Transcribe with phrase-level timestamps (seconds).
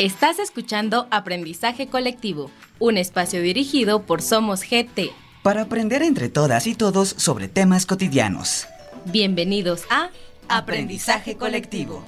[0.00, 5.12] Estás escuchando Aprendizaje Colectivo, un espacio dirigido por Somos GT.
[5.42, 8.66] Para aprender entre todas y todos sobre temas cotidianos.
[9.04, 10.08] Bienvenidos a
[10.48, 12.02] Aprendizaje Colectivo.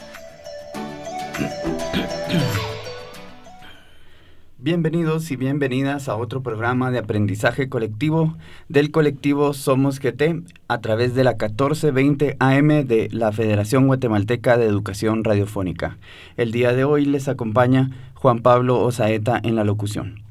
[4.65, 8.37] Bienvenidos y bienvenidas a otro programa de aprendizaje colectivo
[8.69, 14.67] del colectivo Somos GT a través de la 1420 AM de la Federación Guatemalteca de
[14.67, 15.99] Educación Radiofónica.
[16.37, 20.23] El día de hoy les acompaña Juan Pablo Osaeta en la locución.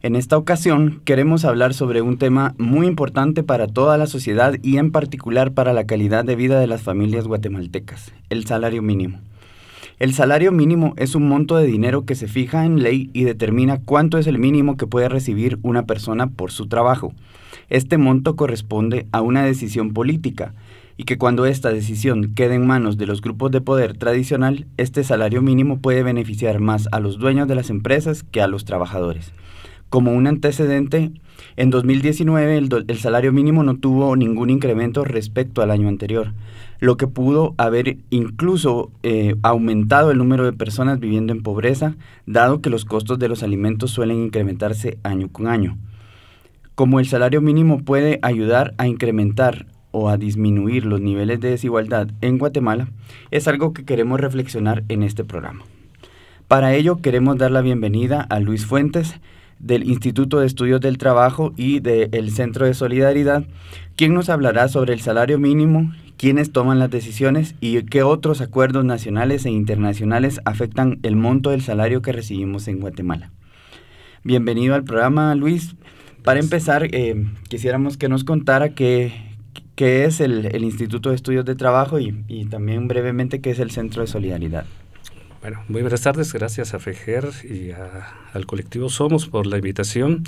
[0.00, 4.78] En esta ocasión queremos hablar sobre un tema muy importante para toda la sociedad y
[4.78, 9.20] en particular para la calidad de vida de las familias guatemaltecas, el salario mínimo.
[9.98, 13.80] El salario mínimo es un monto de dinero que se fija en ley y determina
[13.82, 17.14] cuánto es el mínimo que puede recibir una persona por su trabajo.
[17.70, 20.52] Este monto corresponde a una decisión política
[20.98, 25.02] y que cuando esta decisión quede en manos de los grupos de poder tradicional, este
[25.02, 29.32] salario mínimo puede beneficiar más a los dueños de las empresas que a los trabajadores.
[29.88, 31.12] Como un antecedente,
[31.56, 36.32] en 2019 el, salario mínimo no tuvo ningún incremento respecto al año anterior
[36.80, 41.94] lo que pudo haber incluso eh, aumentado el número de personas viviendo en pobreza,
[42.26, 45.78] dado que los costos de los alimentos suelen incrementarse año con año.
[46.74, 52.08] Como el salario mínimo puede ayudar a incrementar o a disminuir los niveles de desigualdad
[52.20, 52.88] en Guatemala,
[53.30, 55.62] es algo que queremos reflexionar en este programa.
[56.48, 59.18] Para ello queremos dar la bienvenida a Luis Fuentes,
[59.58, 63.44] del Instituto de Estudios del Trabajo y del Centro de Solidaridad,
[63.96, 68.84] quien nos hablará sobre el salario mínimo quiénes toman las decisiones y qué otros acuerdos
[68.84, 73.30] nacionales e internacionales afectan el monto del salario que recibimos en Guatemala.
[74.24, 75.76] Bienvenido al programa, Luis.
[76.24, 79.12] Para empezar, eh, quisiéramos que nos contara qué,
[79.76, 83.70] qué es el, Instituto de Estudios de Trabajo y, y, también brevemente qué es el
[83.70, 84.64] Centro de Solidaridad.
[85.46, 87.70] Bueno, muy buenas tardes, gracias a FEGER y
[88.32, 90.24] al colectivo Somos por la invitación.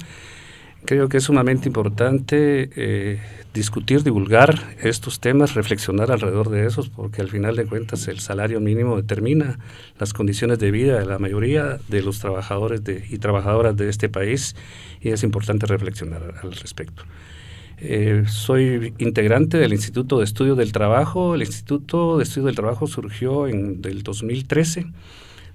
[0.84, 3.20] Creo que es sumamente importante eh,
[3.52, 8.60] discutir, divulgar estos temas, reflexionar alrededor de esos, porque al final de cuentas el salario
[8.60, 9.58] mínimo determina
[9.98, 14.54] las condiciones de vida de la mayoría de los trabajadores y trabajadoras de este país
[15.00, 17.02] y es importante reflexionar al respecto.
[17.80, 21.34] Eh, soy integrante del Instituto de Estudios del Trabajo.
[21.34, 24.86] El Instituto de Estudios del Trabajo surgió en el 2013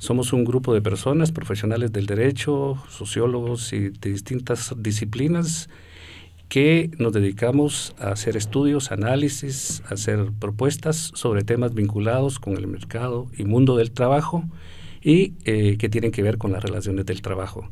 [0.04, 5.70] somos un grupo de personas, profesionales del derecho, sociólogos y de distintas disciplinas
[6.50, 12.68] que nos dedicamos a hacer estudios, análisis, a hacer propuestas sobre temas vinculados con el
[12.68, 14.44] mercado y mundo del trabajo
[15.02, 17.70] y eh, que tienen que ver con las relaciones del trabajo.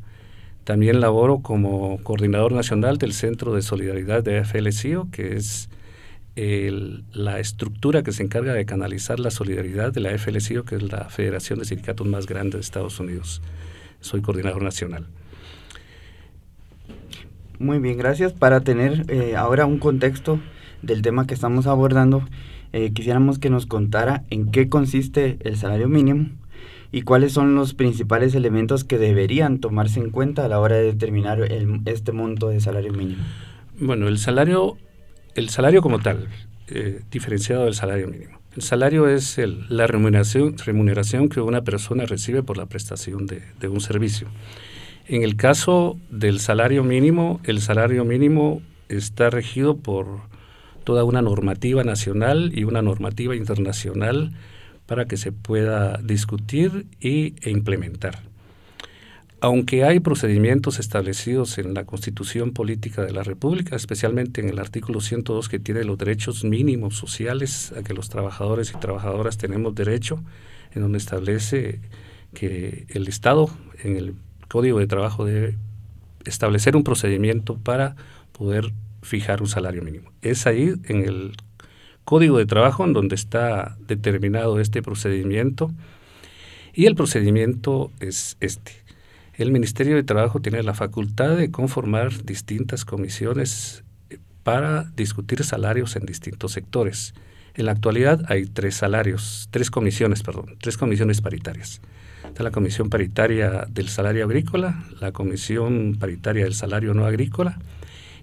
[0.64, 5.70] También laboro como coordinador nacional del Centro de Solidaridad de FLCIO, que es
[6.36, 11.10] la estructura que se encarga de canalizar la solidaridad de la FLCIO, que es la
[11.10, 13.42] Federación de Sindicatos más grande de Estados Unidos.
[14.00, 15.08] Soy coordinador nacional.
[17.60, 18.34] Muy bien, gracias.
[18.34, 20.40] Para tener eh, ahora un contexto
[20.82, 22.24] del tema que estamos abordando,
[22.74, 26.30] eh, quisiéramos que nos contara en qué consiste el salario mínimo
[26.92, 30.84] y cuáles son los principales elementos que deberían tomarse en cuenta a la hora de
[30.84, 31.40] determinar
[31.86, 33.24] este monto de salario mínimo.
[33.80, 34.78] Bueno, el salario
[35.36, 36.28] el salario como tal,
[36.68, 38.40] eh, diferenciado del salario mínimo.
[38.56, 43.80] El salario es la remuneración, remuneración que una persona recibe por la prestación de, un
[43.80, 44.28] servicio.
[45.08, 50.20] En el caso del salario mínimo, el salario mínimo está regido por
[50.84, 54.34] toda una normativa nacional y una normativa internacional
[54.92, 58.24] para que se pueda discutir y, e implementar.
[59.40, 65.00] Aunque hay procedimientos establecidos en la Constitución Política de la República, especialmente en el artículo
[65.00, 70.22] 102 que tiene los derechos mínimos sociales a que los trabajadores y trabajadoras tenemos derecho,
[70.76, 71.80] en donde establece
[72.34, 73.50] que el Estado
[73.86, 74.16] en el
[74.50, 75.56] Código de Trabajo debe
[76.26, 77.96] establecer un procedimiento para
[78.34, 80.12] poder fijar un salario mínimo.
[80.22, 81.38] Es ahí en el
[82.06, 85.72] Código de Trabajo en donde está determinado este procedimiento
[86.74, 88.82] y el procedimiento es este
[89.42, 95.96] el Ministerio de Trabajo tiene la facultad de conformar distintas comisiones eh, para discutir salarios
[95.96, 97.14] en distintos sectores.
[97.56, 101.82] En la actualidad hay tres salarios, tres comisiones, perdón, tres comisiones paritarias.
[102.24, 107.58] Está la Comisión Paritaria del Salario Agrícola, la Comisión Paritaria del Salario No Agrícola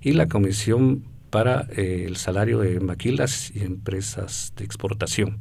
[0.00, 5.38] y la Comisión para eh, el Salario de Maquilas y Empresas de Exportación.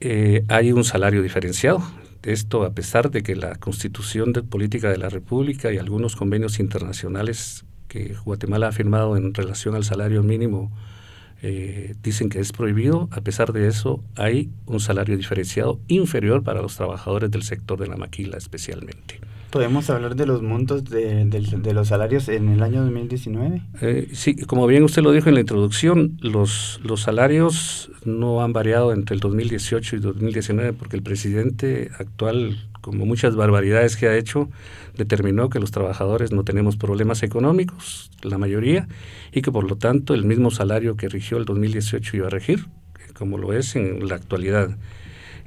[0.00, 1.82] Eh, hay un salario diferenciado,
[2.22, 6.58] esto a pesar de que la Constitución de Política de la República y algunos convenios
[6.58, 10.70] internacionales que Guatemala ha firmado en relación al salario mínimo
[11.42, 16.60] eh, dicen que es prohibido, a pesar de eso hay un salario diferenciado inferior para
[16.60, 19.20] los trabajadores del sector de la maquila especialmente.
[19.50, 23.62] ¿Podemos hablar de los montos de, los salarios en el año 2019?
[23.80, 28.52] Eh, sí, como bien usted lo dijo en la introducción, los, los salarios no han
[28.52, 34.16] variado entre el 2018 y 2019 porque el presidente actual, como muchas barbaridades que ha
[34.16, 34.48] hecho,
[34.96, 38.86] determinó que los trabajadores no tenemos problemas económicos, la mayoría,
[39.32, 42.66] y que por lo tanto el mismo salario que rigió el 2018 iba a regir,
[43.14, 44.76] como lo es en la actualidad.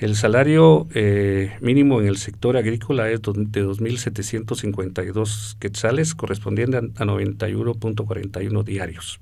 [0.04, 8.64] El salario eh, mínimo en el sector agrícola es de 2.752 quetzales, correspondiente a 91.41
[8.66, 9.22] diarios.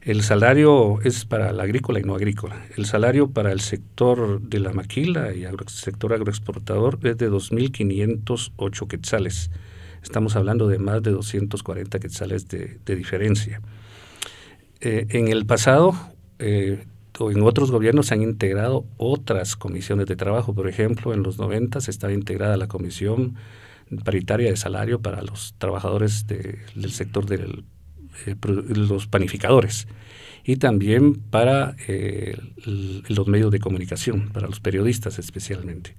[0.00, 2.64] El salario es para la agrícola y no agrícola.
[2.76, 8.86] El salario para el sector de la maquila y el sector agroexportador es de 2.508
[8.86, 9.50] quetzales.
[10.04, 13.60] Estamos hablando de más de 240 quetzales de, diferencia.
[14.80, 15.96] Eh, en el pasado,
[16.38, 16.84] eh,
[17.20, 20.54] en otros gobiernos se han integrado otras comisiones de trabajo.
[20.54, 23.36] Por ejemplo, en los 90 estaba integrada la comisión
[24.04, 27.62] paritaria de salario para los trabajadores del sector de
[28.26, 29.86] eh, los panificadores
[30.44, 35.96] y también para eh, los medios de comunicación, para los periodistas especialmente.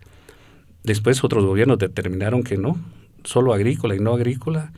[0.83, 2.79] Después otros gobiernos determinaron que no,
[3.23, 4.71] solo agrícola y no agrícola,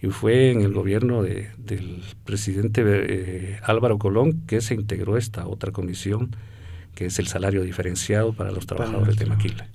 [0.00, 5.46] y fue en el gobierno de, del presidente eh, Álvaro Colón que se integró esta
[5.46, 6.36] otra comisión,
[6.94, 9.68] que es el salario diferenciado para los trabajadores de Maquila.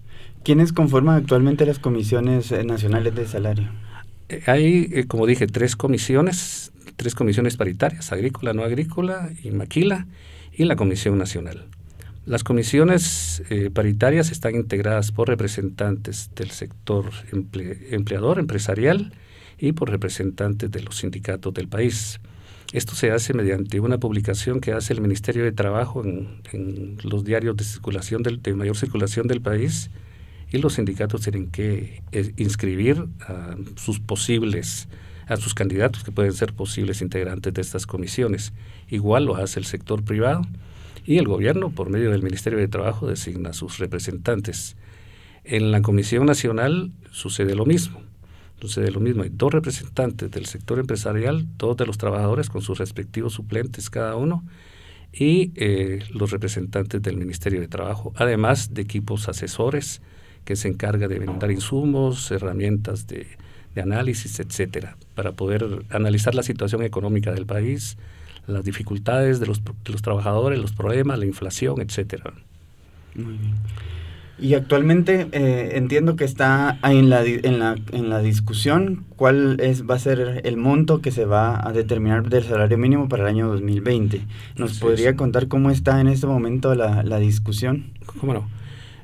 [0.44, 3.70] ¿Quiénes conforman actualmente las comisiones eh, nacionales de salario?
[4.30, 10.08] Eh, hay, como dije, tres comisiones, tres comisiones paritarias, agrícola, no agrícola y Maquila,
[10.54, 11.66] y la Comisión Nacional.
[12.26, 13.44] Las comisiones
[13.74, 17.10] paritarias están integradas por representantes del sector
[17.92, 19.12] empleador, empresarial,
[19.64, 22.20] y por representantes de los sindicatos del país.
[22.74, 27.56] Esto se hace mediante una publicación que hace el Ministerio de Trabajo en, los diarios
[27.56, 29.90] de circulación del, de mayor circulación del país
[30.52, 34.90] y los sindicatos tienen que eh, inscribir a sus posibles,
[35.28, 38.52] a sus candidatos que pueden ser posibles integrantes de estas comisiones.
[38.90, 40.42] Igual lo hace el sector privado
[41.06, 44.76] y el gobierno, por medio del Ministerio de Trabajo, designa a sus representantes.
[45.46, 48.13] En la Comisión Nacional sucede lo mismo
[48.64, 49.24] sucede lo mismo.
[49.24, 54.16] Hay dos representantes del sector empresarial, dos de los trabajadores con sus respectivos suplentes cada
[54.16, 54.46] uno,
[55.12, 60.02] y eh, los representantes del Ministerio de Trabajo, además de equipos asesores
[60.46, 63.28] que se encarga de brindar insumos, herramientas de,
[63.76, 67.98] análisis, etcétera, para poder analizar la situación económica del país,
[68.48, 72.34] las dificultades de los, de los trabajadores, los problemas, la inflación, etcétera.
[73.16, 73.56] Muy bien.
[74.40, 79.88] Y actualmente eh, entiendo que está en la, en, la, en la discusión cuál es,
[79.88, 83.30] va a ser el monto que se va a determinar del salario mínimo para el
[83.30, 84.26] año 2020.
[84.58, 87.92] ¿Nos podría contar cómo está en este momento la, la discusión?
[88.06, 88.50] ¿Cómo no?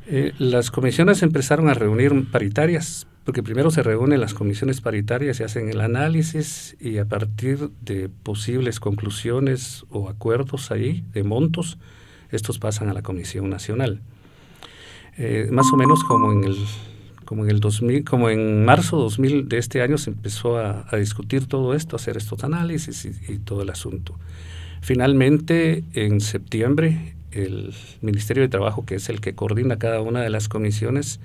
[0.08, 5.44] Eh, las comisiones empezaron a reunir paritarias, porque primero se reúnen las comisiones paritarias y
[5.44, 11.78] hacen el análisis y a partir de posibles conclusiones o acuerdos ahí de montos,
[12.32, 14.02] estos pasan a la Comisión Nacional.
[15.22, 16.56] Eh, más o menos como en el
[17.26, 21.46] como en el 2000, como en marzo 2000 de este año se empezó a, discutir
[21.46, 24.16] todo esto, a hacer estos análisis y, todo el asunto.
[24.82, 30.32] Finalmente, en septiembre, el Ministerio de Trabajo, que es el que coordina cada una de
[30.32, 31.20] las comisiones,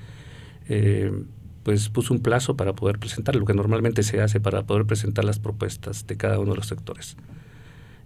[0.68, 1.10] eh,
[1.62, 5.24] pues puso un plazo para poder presentar, lo que normalmente se hace para poder presentar
[5.24, 7.16] las propuestas de cada uno de los sectores.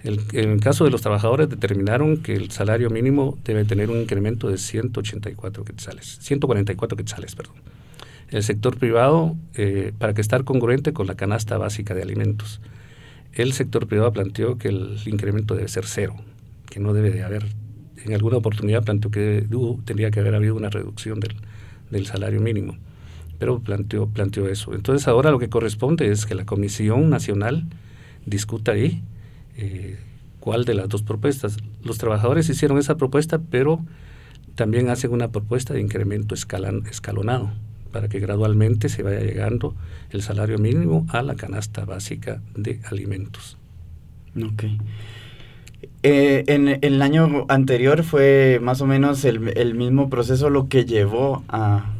[0.03, 4.01] El, en el caso de los trabajadores determinaron que el salario mínimo debe tener un
[4.01, 7.57] incremento de 184 quetzales, 144 quetzales, perdón.
[8.31, 12.61] El sector privado, eh, para que estar congruente con la canasta básica de alimentos,
[13.33, 16.15] el sector privado planteó que el incremento debe ser cero,
[16.69, 17.47] que no debe de haber,
[18.05, 19.47] en alguna oportunidad planteó que
[19.85, 21.37] tendría que haber habido una reducción del,
[21.91, 22.77] del salario mínimo,
[23.39, 24.75] pero planteó, planteó eso.
[24.75, 27.65] Entonces ahora lo que corresponde es que la Comisión Nacional
[28.27, 29.03] discuta ahí
[29.59, 29.99] eh,
[30.41, 31.59] cuál de las dos propuestas.
[31.85, 33.85] Los trabajadores hicieron esa propuesta, pero
[34.55, 37.51] también hacen una propuesta de incremento escalonado
[37.93, 39.75] para que gradualmente se vaya llegando
[40.11, 43.57] el salario mínimo a la canasta básica de alimentos.
[44.37, 44.65] Ok.
[46.03, 51.43] Eh, en, el año anterior fue más o menos el mismo proceso lo que llevó
[51.49, 51.93] a,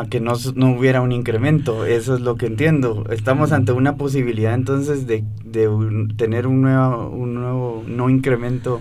[0.00, 1.86] a que no, no, hubiera un incremento.
[1.86, 3.04] Eso es lo que entiendo.
[3.10, 5.68] Estamos ante una posibilidad entonces de, de
[6.16, 8.80] tener un nuevo, un nuevo no incremento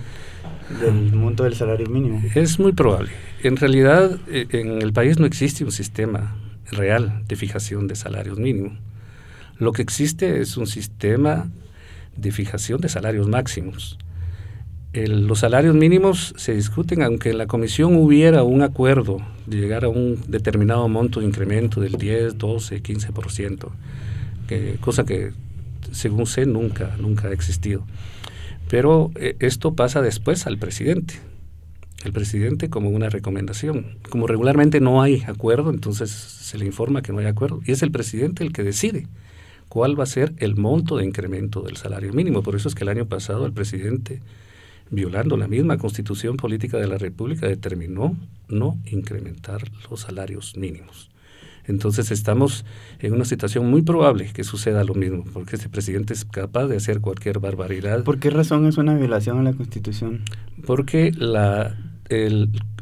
[0.81, 2.21] del monto del salario mínimo.
[2.33, 3.11] Es muy probable.
[3.43, 6.35] En realidad, eh, en el país no existe un sistema
[6.71, 8.73] real de fijación de salarios mínimos.
[9.57, 11.49] Lo que existe es un sistema
[12.17, 13.97] de fijación de salarios máximos.
[14.95, 19.89] Los salarios mínimos se discuten, aunque en la comisión hubiera un acuerdo de llegar a
[19.89, 23.67] un determinado monto de incremento del 10, 12, 15%,
[24.47, 25.31] que, cosa que
[25.91, 27.85] según sé nunca, nunca ha existido.
[28.69, 31.15] Pero eh, esto pasa después al presidente.
[32.03, 33.97] El presidente como una recomendación.
[34.09, 37.61] Como regularmente no hay acuerdo, entonces se le informa que no hay acuerdo.
[37.65, 39.07] Y es el presidente el que decide
[39.69, 42.43] cuál va a ser el monto de incremento del salario mínimo.
[42.43, 44.21] Por eso es que el año pasado el presidente
[44.89, 48.15] violando la misma constitución política de la República, determinó
[48.47, 51.09] no incrementar los salarios mínimos.
[51.67, 52.63] Entonces estamos
[52.99, 56.77] en una situación muy probable que suceda lo mismo, porque este presidente es capaz de
[56.77, 58.03] hacer cualquier barbaridad.
[58.03, 60.21] ¿Por qué razón es una violación a la Constitución?
[60.67, 61.75] Porque la,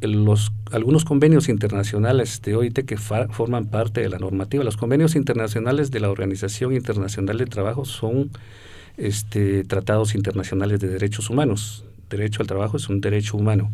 [0.02, 5.90] los, algunos convenios internacionales de OIT que forman parte de la normativa, los convenios internacionales
[5.92, 8.32] de la Organización Internacional de Trabajo son
[8.98, 13.72] este, tratados internacionales de derechos humanos derecho al trabajo es un derecho humano.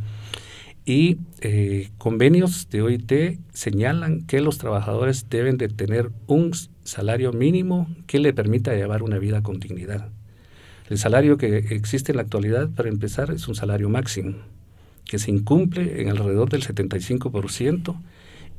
[0.86, 6.52] Y eh, convenios de OIT señalan que los trabajadores deben de tener un
[6.84, 10.10] salario mínimo que le permita llevar una vida con dignidad.
[10.90, 14.38] El salario que existe en la actualidad, para empezar, es un salario máximo,
[15.06, 17.96] que se incumple en alrededor del 75%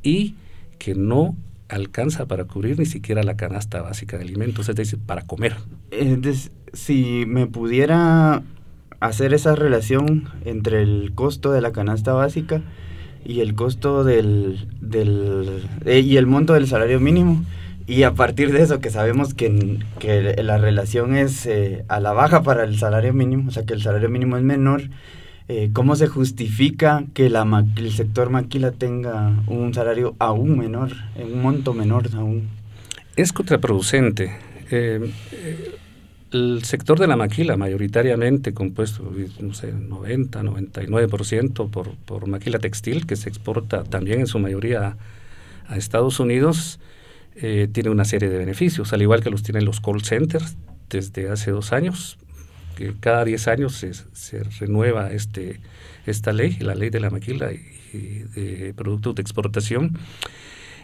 [0.05, 0.37] y
[0.79, 1.37] que no
[1.69, 5.57] alcanza para cubrir ni siquiera la canasta básica de alimentos, es decir, para comer.
[6.73, 8.43] si me pudiera
[9.01, 12.61] hacer esa relación entre el costo de la canasta básica
[13.25, 17.43] y el costo del, del eh, y el monto del salario mínimo
[17.87, 22.13] y a partir de eso que sabemos que, que la relación es eh, a la
[22.13, 24.83] baja para el salario mínimo, o sea que el salario mínimo es menor,
[25.49, 31.43] eh, ¿cómo se justifica que la el sector maquila tenga un salario aún menor, un
[31.43, 32.49] monto menor aún?
[33.17, 34.37] Es contraproducente
[36.33, 43.07] el sector de la maquila, mayoritariamente compuesto, no sé, 90, 99% por, por maquila textil,
[43.07, 44.97] que se exporta también en su mayoría
[45.67, 46.81] a, Estados Unidos,
[47.37, 50.57] eh, tiene una serie de beneficios, al igual que los tienen los call centers
[50.89, 52.19] desde hace dos años,
[52.77, 55.61] que cada 10 años se, se renueva este,
[56.07, 57.59] esta ley, la ley de la maquila y,
[57.93, 59.99] de productos de exportación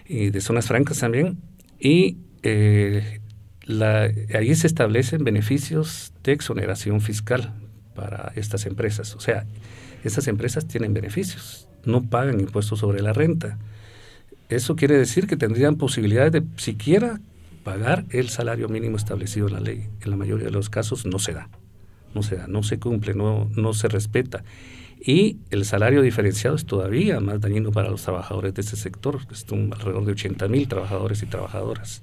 [0.08, 1.38] y de zonas francas también,
[1.78, 3.20] y eh,
[3.66, 7.52] la, ahí se establecen beneficios de exoneración fiscal
[7.94, 9.14] para estas empresas.
[9.16, 9.44] O sea,
[10.04, 13.58] estas empresas tienen beneficios, no pagan impuestos sobre la renta.
[14.49, 17.20] Eso quiere decir que tendrían posibilidades de siquiera
[17.64, 19.88] pagar el salario mínimo establecido en la ley.
[20.00, 21.49] En la mayoría de los casos no se da,
[22.14, 24.44] no se da, no se cumple, no, no se respeta.
[25.00, 29.44] Y el salario diferenciado es todavía más dañino para los trabajadores de este sector, es
[29.50, 32.02] alrededor de 80 mil trabajadores y trabajadoras.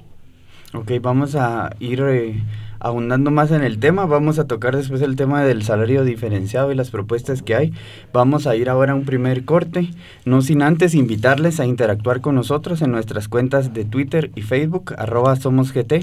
[0.75, 2.43] Ok, vamos a ir eh,
[2.79, 4.07] abundando más en el tema.
[4.07, 7.73] Vamos a tocar después el tema del salario diferenciado y las propuestas que hay.
[8.11, 9.91] Vamos a ir ahora a un primer corte,
[10.25, 14.95] no sin antes invitarles a interactuar con nosotros en nuestras cuentas de Twitter y Facebook,
[14.97, 15.93] arroba somosgt.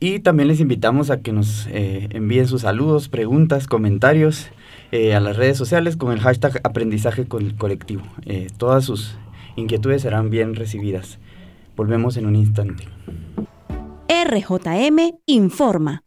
[0.00, 4.48] Y también les invitamos a que nos eh, envíen sus saludos, preguntas, comentarios
[4.90, 8.02] eh, a las redes sociales con el hashtag aprendizaje colectivo.
[8.56, 9.16] todas sus
[9.54, 11.20] inquietudes serán bien recibidas.
[11.76, 12.88] Volvemos en un instante.
[14.08, 16.02] RJM informa.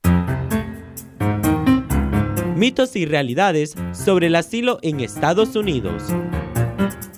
[2.56, 6.04] Mitos y realidades sobre el asilo en Estados Unidos.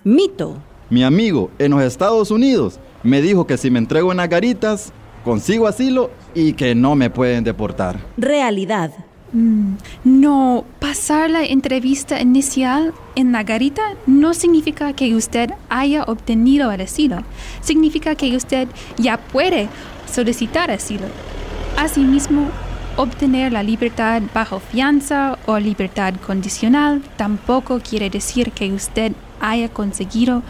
[0.03, 0.57] Mito.
[0.89, 4.91] Mi amigo en los Estados Unidos me dijo que si me entrego en las garitas,
[5.23, 7.99] consigo asilo y que no me pueden deportar.
[8.17, 8.91] Realidad.
[9.31, 16.71] Mm, no, pasar la entrevista inicial en la garita no significa que usted haya obtenido
[16.71, 17.17] el asilo.
[17.61, 18.67] Significa que usted
[18.97, 19.69] ya puede
[20.09, 21.07] solicitar asilo.
[21.77, 22.49] Asimismo,
[22.97, 30.43] obtener la libertad bajo fianza o libertad condicional tampoco quiere decir que usted haya conseguido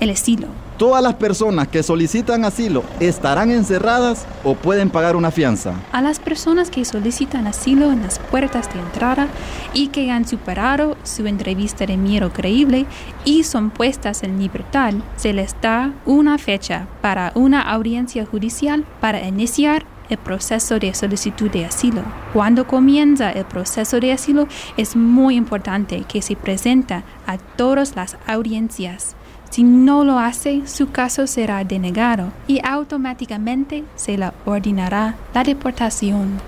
[0.00, 0.48] el asilo.
[0.78, 5.72] Todas las personas que solicitan asilo estarán encerradas o pueden pagar una fianza.
[5.90, 9.28] A las personas que solicitan asilo en las puertas de entrada
[9.72, 12.84] y que han superado su entrevista de miedo creíble
[13.24, 19.26] y son puestas en libertad, se les da una fecha para una audiencia judicial para
[19.26, 22.02] iniciar el proceso de solicitud de asilo.
[22.34, 28.18] Cuando comienza el proceso de asilo es muy importante que se presenta a todas las
[28.26, 29.16] audiencias
[29.50, 36.40] si no lo hace, su caso será denegado y automáticamente se le ordenará la deportación.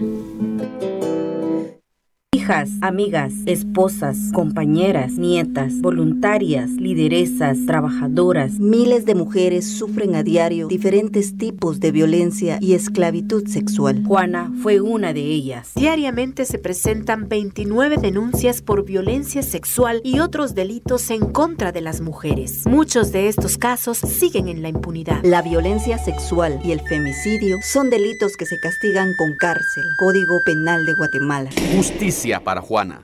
[2.35, 8.59] hijas, amigas, esposas, compañeras, nietas, voluntarias, lideresas, trabajadoras.
[8.59, 14.03] Miles de mujeres sufren a diario diferentes tipos de violencia y esclavitud sexual.
[14.05, 15.71] Juana fue una de ellas.
[15.76, 22.00] Diariamente se presentan 29 denuncias por violencia sexual y otros delitos en contra de las
[22.00, 22.67] mujeres.
[22.67, 25.21] Muchos de estos casos siguen en la impunidad.
[25.23, 29.85] La violencia sexual y el femicidio son delitos que se castigan con cárcel.
[30.00, 31.50] Código Penal de Guatemala.
[31.76, 33.02] Justicia para Juana.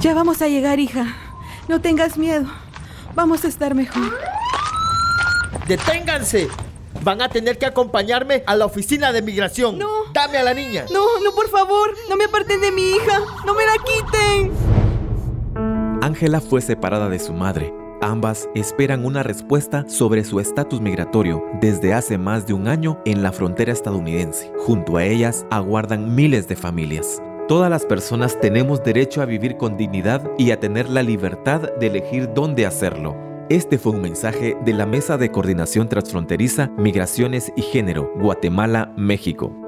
[0.00, 1.14] Ya vamos a llegar, hija.
[1.68, 2.46] No tengas miedo.
[3.14, 4.18] Vamos a estar mejor.
[5.66, 6.48] ¡Deténganse!
[7.02, 9.78] Van a tener que acompañarme a la oficina de migración.
[9.78, 9.88] No.
[10.12, 10.86] Dame a la niña.
[10.92, 11.94] No, no, por favor.
[12.08, 13.20] No me aparten de mi hija.
[13.44, 14.52] No me la quiten.
[16.02, 17.72] Ángela fue separada de su madre.
[18.00, 23.24] Ambas esperan una respuesta sobre su estatus migratorio desde hace más de un año en
[23.24, 24.52] la frontera estadounidense.
[24.58, 27.20] Junto a ellas aguardan miles de familias.
[27.48, 31.86] Todas las personas tenemos derecho a vivir con dignidad y a tener la libertad de
[31.88, 33.16] elegir dónde hacerlo.
[33.48, 39.67] Este fue un mensaje de la Mesa de Coordinación Transfronteriza, Migraciones y Género, Guatemala, México.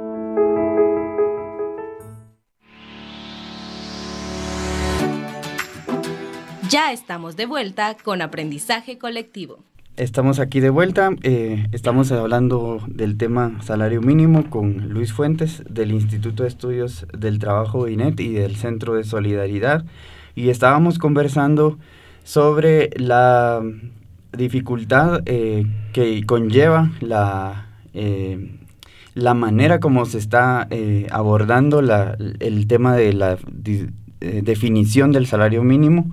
[6.71, 9.59] Ya estamos de vuelta con aprendizaje colectivo.
[9.97, 15.91] Estamos aquí de vuelta, eh, estamos hablando del tema salario mínimo con Luis Fuentes del
[15.91, 19.85] Instituto de Estudios del Trabajo INET y del Centro de Solidaridad
[20.37, 21.77] y estábamos conversando
[22.23, 23.61] sobre la
[24.31, 28.61] dificultad eh, que conlleva la, eh,
[29.15, 30.69] la manera como se está
[31.11, 33.39] abordando la, el tema de la
[34.21, 36.13] definición del salario mínimo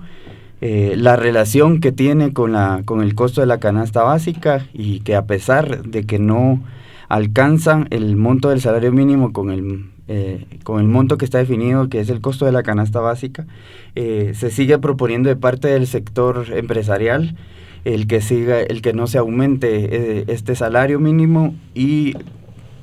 [0.60, 5.00] eh, la relación que tiene con, la, con el costo de la canasta básica y
[5.00, 6.62] que a pesar de que no
[7.08, 11.88] alcanzan el monto del salario mínimo con el, eh, con el monto que está definido,
[11.88, 13.46] que es el costo de la canasta básica,
[13.94, 17.36] eh, se sigue proponiendo de parte del sector empresarial
[17.84, 22.14] el que siga, el que no se aumente este salario mínimo y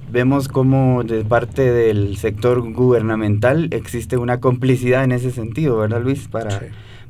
[0.10, 6.30] vemos como de parte del sector gubernamental existe una complicidad en ese sentido, ¿verdad Luis?
[6.30, 6.62] Para,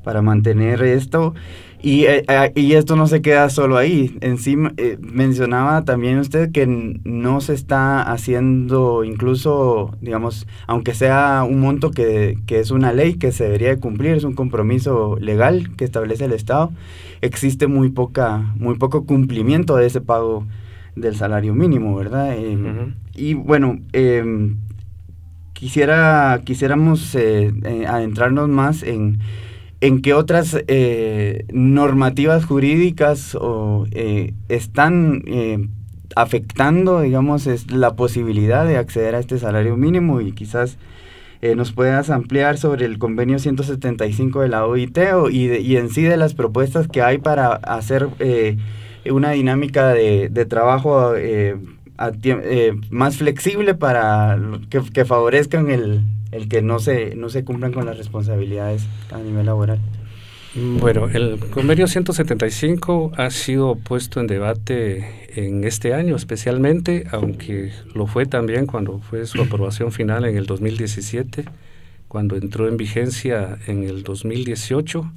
[0.06, 1.34] para mantener esto.
[1.86, 4.18] Y, eh, eh, y, esto no se queda solo ahí.
[4.22, 11.60] Encima, eh, mencionaba también usted que no se está haciendo, incluso, digamos, aunque sea un
[11.60, 15.76] monto que, que, es una ley que se debería de cumplir, es un compromiso legal
[15.76, 16.72] que establece el Estado,
[17.22, 20.48] existe muy, poca, muy poco cumplimiento de ese pago
[20.96, 22.36] del salario mínimo, ¿verdad?
[23.14, 24.56] Y bueno, em,
[25.54, 29.20] quisiera, quisiéramos adentrarnos más en
[29.82, 35.68] en qué otras eh, normativas jurídicas o, eh, están eh,
[36.16, 40.78] afectando, digamos, es la posibilidad de acceder a este salario mínimo y quizás
[41.56, 44.98] nos puedas ampliar sobre el convenio 175 de la OIT
[45.30, 48.08] y, y, en sí de las propuestas que hay para hacer
[49.08, 51.14] una dinámica de, trabajo
[52.90, 54.40] más flexible para
[54.72, 56.02] que, que favorezcan el,
[56.36, 59.80] el que no se, no se cumplan con las responsabilidades a nivel laboral.
[60.56, 68.08] Bueno, el convenio 175 ha sido puesto en debate en este año especialmente, aunque lo
[68.08, 71.44] fue también cuando fue su aprobación final en el 2017,
[72.08, 75.12] cuando entró en vigencia en el 2018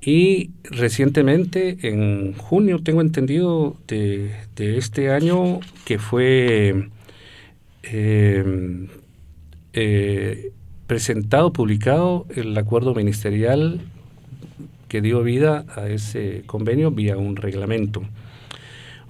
[0.00, 6.88] y recientemente en junio, tengo entendido, de, de este año que fue
[7.84, 8.88] eh,
[9.72, 10.52] eh,
[10.86, 13.80] presentado, publicado el acuerdo ministerial
[14.88, 18.02] que dio vida a ese convenio vía un reglamento.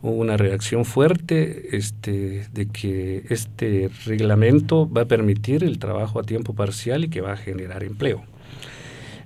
[0.00, 6.22] Hubo una reacción fuerte este, de que este reglamento va a permitir el trabajo a
[6.22, 8.22] tiempo parcial y que va a generar empleo.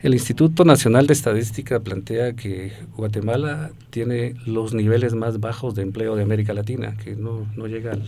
[0.00, 6.16] El Instituto Nacional de Estadística plantea que Guatemala tiene los niveles más bajos de empleo
[6.16, 8.02] de América Latina, que no, no llega al,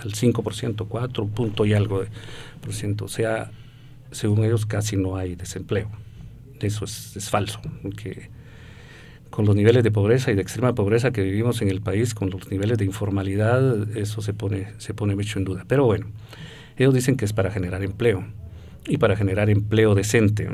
[0.00, 2.04] al 5%, 4 punto y algo
[2.60, 3.04] por ciento.
[3.06, 3.50] O sea,
[4.10, 5.90] según ellos casi no hay desempleo.
[6.60, 7.60] Eso es, es falso,
[7.96, 8.28] que
[9.30, 12.30] con los niveles de pobreza y de extrema pobreza que vivimos en el país, con
[12.30, 15.64] los niveles de informalidad, eso se pone, se pone mucho en duda.
[15.66, 16.06] Pero bueno,
[16.76, 18.24] ellos dicen que es para generar empleo
[18.86, 20.48] y para generar empleo decente.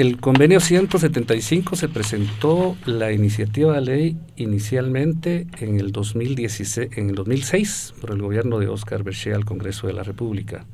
[0.00, 7.14] El convenio 175 se presentó la iniciativa de ley inicialmente en el, 2016, en el
[7.14, 10.64] 2006 por el gobierno de Oscar Berché al Congreso de la República.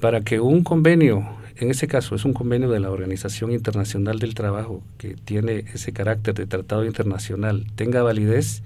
[0.00, 4.34] Para que un convenio, en ese caso es un convenio de la Organización Internacional del
[4.34, 8.62] Trabajo que tiene ese carácter de tratado internacional, tenga validez,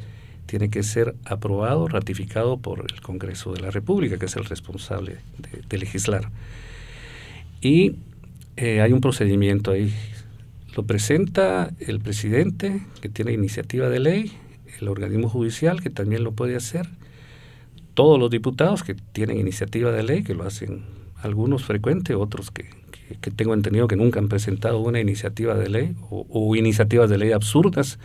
[0.46, 5.18] tiene que ser aprobado, ratificado por el Congreso de la República, que es el responsable
[5.38, 6.28] de, de legislar.
[7.60, 7.94] Y
[8.56, 9.92] eh, hay un procedimiento ahí.
[10.76, 14.32] Lo presenta el presidente, que tiene iniciativa de ley,
[14.80, 16.86] el organismo judicial, que también lo puede hacer,
[17.94, 20.84] todos los diputados que tienen iniciativa de ley, que lo hacen
[21.22, 22.70] algunos frecuentes, otros que,
[23.20, 27.18] que, tengo entendido que nunca han presentado una iniciativa de ley o, o, iniciativas de
[27.18, 27.98] ley absurdas,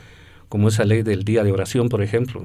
[0.49, 2.43] como esa ley del día de oración, por ejemplo.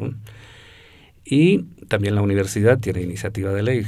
[1.25, 3.87] Y también la universidad tiene iniciativa de ley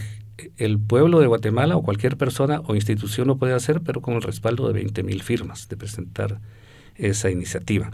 [0.56, 4.22] el pueblo de Guatemala o cualquier persona o institución lo puede hacer, pero con el
[4.22, 6.40] respaldo de 20 mil firmas de presentar
[6.96, 7.90] esa iniciativa.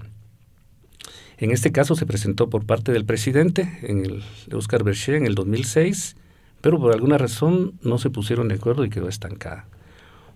[1.38, 5.24] En este caso se presentó por parte del presidente, en el, de Oscar Berché, en
[5.24, 6.16] el 2006,
[6.61, 9.66] pero por alguna razón no se pusieron de acuerdo y quedó estancada.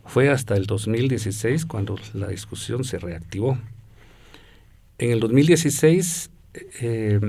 [0.05, 3.59] Fue hasta el 2016 cuando la discusión se reactivó.
[4.98, 6.31] En el 2016
[6.81, 7.20] eh,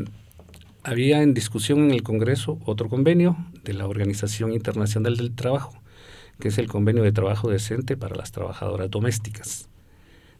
[0.84, 5.74] había en discusión en el Congreso otro convenio de la Organización Internacional del Trabajo,
[6.40, 9.70] que es el convenio de trabajo decente para las trabajadoras domésticas.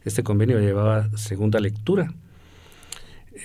[0.04, 2.12] Este convenio llevaba segunda lectura,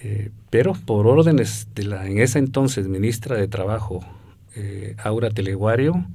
[0.04, 4.02] eh, pero por órdenes de la en esa entonces ministra de Trabajo,
[4.56, 6.06] eh, Aura Teleguario,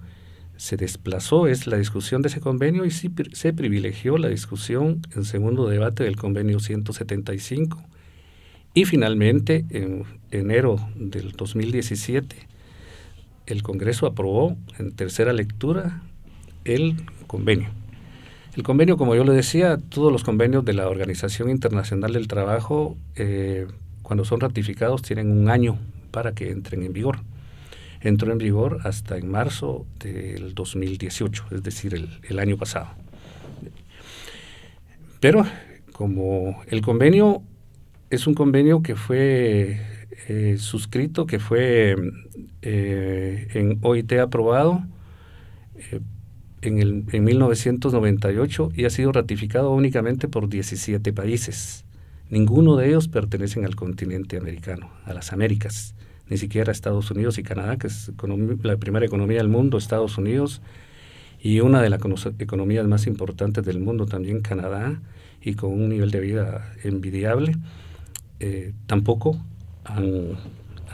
[0.57, 5.25] se desplazó es la discusión de ese convenio y sí, se privilegió la discusión en
[5.25, 7.83] segundo debate del convenio 175
[8.75, 12.37] y finalmente, en enero del 2017,
[13.47, 16.03] el Congreso aprobó en tercera lectura
[16.65, 16.97] el
[17.29, 17.69] convenio.
[18.57, 22.97] El convenio, como yo le decía, todos los convenios de la Organización Internacional del Trabajo,
[23.15, 23.67] eh,
[24.03, 25.79] cuando son ratificados, tienen un año
[26.11, 27.21] para que entren en vigor.
[28.01, 32.89] Entró en vigor hasta en marzo del 2018, es decir, el, el año pasado.
[35.21, 35.47] Pero
[35.93, 37.43] como el convenio
[38.15, 39.81] es un convenio que fue
[40.29, 41.97] eh, suscrito, que fue
[42.63, 44.85] eh, en OIT aprobado
[45.77, 46.01] eh,
[46.63, 51.85] en, el, en 1998 y ha sido ratificado únicamente por 17 países.
[52.31, 55.95] Ninguno de ellos pertenecen al continente americano, a las Américas,
[56.29, 58.11] ni siquiera Estados Unidos y Canadá, que es
[58.63, 60.63] la primera economía del mundo, Estados Unidos,
[61.39, 62.01] y una de las
[62.39, 65.03] economías más importantes del mundo también, Canadá,
[65.43, 67.57] y con un nivel de vida envidiable.
[68.47, 69.41] Eh, tampoco
[69.85, 70.37] han,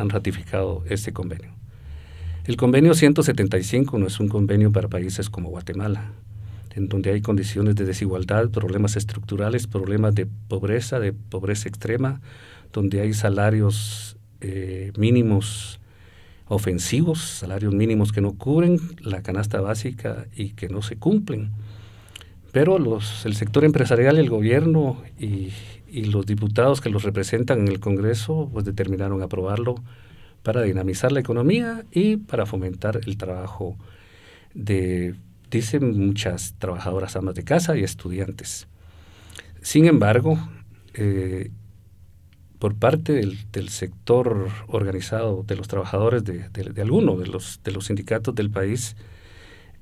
[0.08, 1.50] ratificado este convenio.
[2.44, 6.12] El convenio 175 no es un convenio para países como Guatemala,
[6.76, 12.20] en donde hay condiciones de desigualdad, problemas estructurales, problemas de pobreza, de pobreza extrema,
[12.72, 15.80] donde hay salarios eh, mínimos
[16.46, 21.50] ofensivos, salarios mínimos que no cubren la canasta básica y que no se cumplen.
[22.52, 25.50] Pero el sector empresarial, el gobierno y,
[25.90, 29.76] y los diputados que los representan en el Congreso pues determinaron aprobarlo
[30.42, 33.76] para dinamizar la economía y para fomentar el trabajo
[34.54, 35.14] de,
[35.50, 38.66] dicen muchas trabajadoras amas de casa y estudiantes.
[39.62, 40.38] Sin embargo,
[40.94, 41.50] eh,
[42.58, 48.34] por parte del, sector organizado de los trabajadores de algunos de los, de los sindicatos
[48.34, 48.96] del país,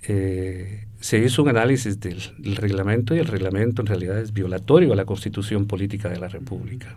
[0.03, 2.21] eh, se hizo un análisis del,
[2.57, 6.97] reglamento y el reglamento en realidad es violatorio a la constitución política de la República.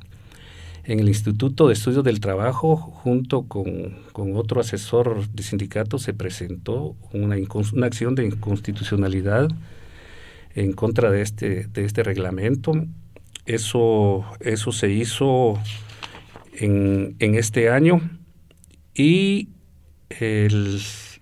[0.84, 6.14] En el Instituto de Estudios del Trabajo, junto con, con otro asesor de sindicato, se
[6.14, 7.36] presentó una,
[7.74, 9.48] una, acción de inconstitucionalidad
[10.56, 12.74] en contra de este, de este reglamento.
[13.46, 15.60] Eso, eso se hizo
[16.54, 18.02] en, en este año
[18.96, 19.50] y
[20.10, 20.82] el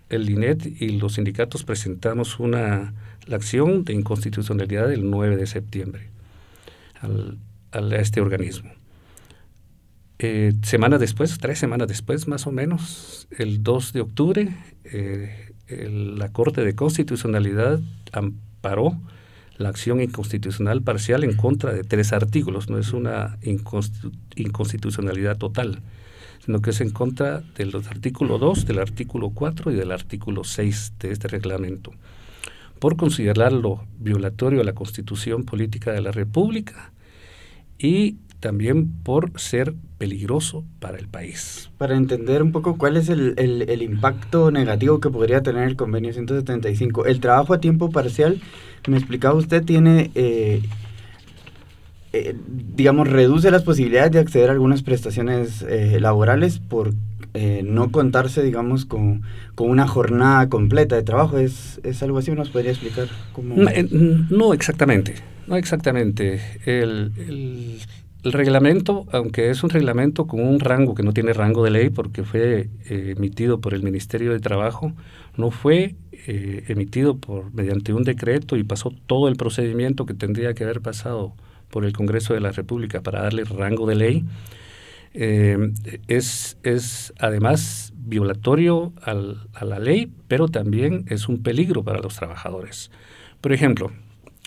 [0.10, 2.94] el INET y los sindicatos presentamos una,
[3.26, 6.10] la acción de inconstitucionalidad el 9 de septiembre
[7.02, 7.38] al,
[7.72, 8.72] a este organismo.
[10.18, 16.30] Eh, semanas después, tres semanas después más o menos, el 2 de octubre, eh, la
[16.32, 17.80] Corte de Constitucionalidad
[18.12, 19.00] amparó
[19.58, 25.82] la acción inconstitucional parcial en contra de tres artículos, no es una inconstitucionalidad total,
[26.50, 30.94] sino que es en contra del artículo 2, del artículo 4 y del artículo 6
[31.00, 31.92] de este reglamento,
[32.80, 36.92] por considerarlo violatorio a la Constitución Política de la República
[37.78, 41.70] y también por ser peligroso para el país.
[41.78, 46.12] Para entender un poco cuál es el, el, impacto negativo que podría tener el convenio
[46.14, 48.42] 175, el trabajo a tiempo parcial,
[48.88, 50.64] me explicaba usted, tiene, eh,
[52.14, 56.94] eh, digamos, reduce las posibilidades de acceder a algunas prestaciones eh, laborales por
[57.64, 59.22] no contarse, digamos, con,
[59.54, 61.38] con, una jornada completa de trabajo.
[61.38, 62.32] ¿Es, es algo así?
[62.32, 63.56] ¿Nos podría explicar cómo...?
[63.56, 63.70] No,
[64.30, 65.14] no exactamente,
[65.48, 66.42] no exactamente.
[66.66, 67.80] el, el
[68.24, 71.90] el reglamento, aunque es un reglamento con un rango que no tiene rango de ley
[71.90, 74.94] porque fue eh, emitido por el Ministerio de Trabajo,
[75.38, 75.96] no fue
[76.28, 80.82] eh, emitido por mediante un decreto y pasó todo el procedimiento que tendría que haber
[80.82, 81.34] pasado
[81.70, 84.26] por el Congreso de la República para darle rango de ley,
[85.14, 85.72] eh,
[86.08, 92.92] es, es además violatorio a la ley, pero también es un peligro para los trabajadores.
[93.42, 93.92] Por ejemplo,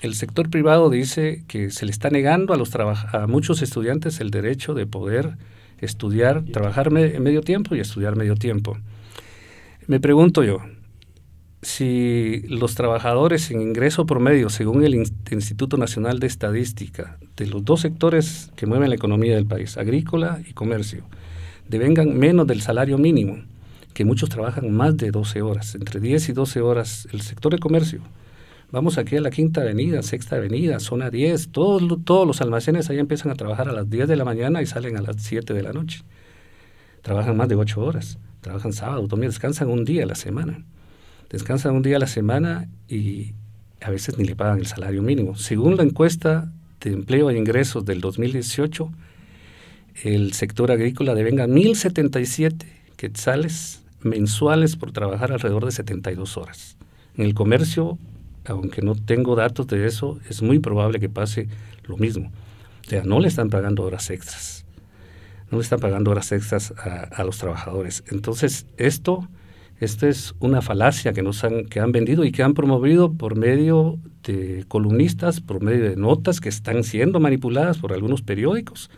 [0.03, 4.31] el sector privado dice que se le está negando a, los a muchos estudiantes el
[4.31, 5.37] derecho de poder
[5.79, 8.79] estudiar, trabajar en medio tiempo y estudiar medio tiempo.
[9.87, 10.59] Me pregunto yo,
[11.63, 17.81] si los trabajadores en ingreso promedio, según el Instituto Nacional de Estadística, de los dos
[17.81, 21.05] sectores que mueven la economía del país, agrícola y comercio,
[21.69, 23.39] devengan menos del salario mínimo,
[23.95, 27.59] que muchos trabajan más de 12 horas, entre 10 y 12 horas, el sector de
[27.59, 28.03] comercio
[28.73, 31.51] Vamos aquí a la Quinta Avenida, Sexta Avenida, zona 10.
[31.51, 34.67] Todos, todos los almacenes ahí empiezan a trabajar a las 10 de la mañana y
[34.67, 36.05] salen a las 7 de la noche.
[37.03, 38.19] Trabajan más de 8 horas.
[38.41, 40.65] Trabajan sábado, domingo, descansan un día a la semana.
[41.33, 43.33] Descansan un día a la semana y
[43.81, 45.35] a veces ni le pagan el salario mínimo.
[45.35, 48.93] Según la encuesta de empleo e ingresos del 2018,
[50.05, 52.65] el sector agrícola devenga 1.077
[52.97, 56.77] quetzales mensuales por trabajar alrededor de 72 horas.
[57.17, 57.99] En el comercio
[58.45, 61.49] aunque no tengo datos de eso, es muy probable que pase
[61.85, 62.31] lo mismo.
[62.85, 64.65] O sea, no le están pagando horas extras.
[65.51, 68.03] No le están pagando horas extras a, los trabajadores.
[68.11, 69.29] Entonces, esto,
[69.85, 73.37] esto es una falacia que, nos han, que han vendido y que han promovido por
[73.37, 78.91] medio de columnistas, por medio de notas que están siendo manipuladas por algunos periódicos,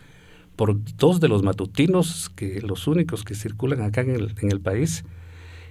[0.57, 4.61] por dos de los matutinos, que los únicos que circulan acá en el, en el
[4.61, 5.05] país,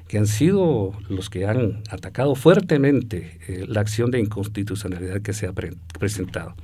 [0.07, 5.47] que han sido los que han atacado fuertemente eh, la acción de inconstitucionalidad que se
[5.47, 6.55] ha presentado.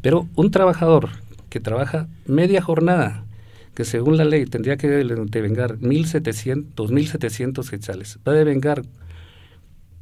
[0.00, 1.10] Pero un trabajador
[1.50, 3.25] que trabaja media jornada,
[3.76, 8.82] que según la ley tendría que devengar 1.700, 2.700 quetzales, va a devengar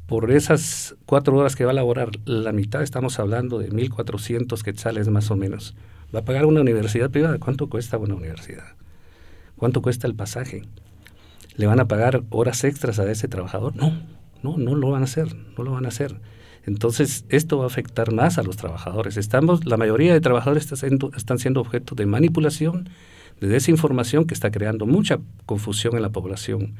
[0.07, 5.09] por esas cuatro horas que va a laborar la mitad, estamos hablando de 1.400 quetzales
[5.09, 5.75] más o menos.
[6.15, 7.37] Va a pagar una universidad privada.
[7.37, 8.75] ¿Cuánto cuesta una universidad?
[9.57, 10.61] ¿Cuánto cuesta el pasaje?
[11.57, 13.75] ¿Le van a pagar horas extras a ese trabajador?
[13.75, 13.91] No,
[14.41, 16.21] no, no lo van a hacer, no lo van a hacer.
[16.65, 19.17] Entonces, esto va a afectar más a los trabajadores.
[19.17, 22.89] Estamos, la mayoría de trabajadores siendo, están siendo objeto de manipulación,
[23.39, 26.75] de desinformación que está creando mucha confusión en la población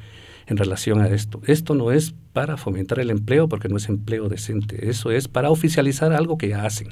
[0.48, 1.42] en relación a esto.
[1.48, 5.50] Esto no es para fomentar el empleo porque no es empleo decente, eso es para
[5.50, 6.90] oficializar algo que ya hacen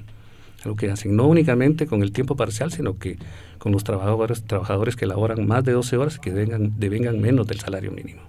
[0.66, 3.18] lo que hacen, no únicamente con el tiempo parcial, sino que
[3.58, 7.60] con los trabajadores, trabajadores que laboran más de 12 horas que devengan, devengan menos del
[7.60, 8.22] salario mínimo.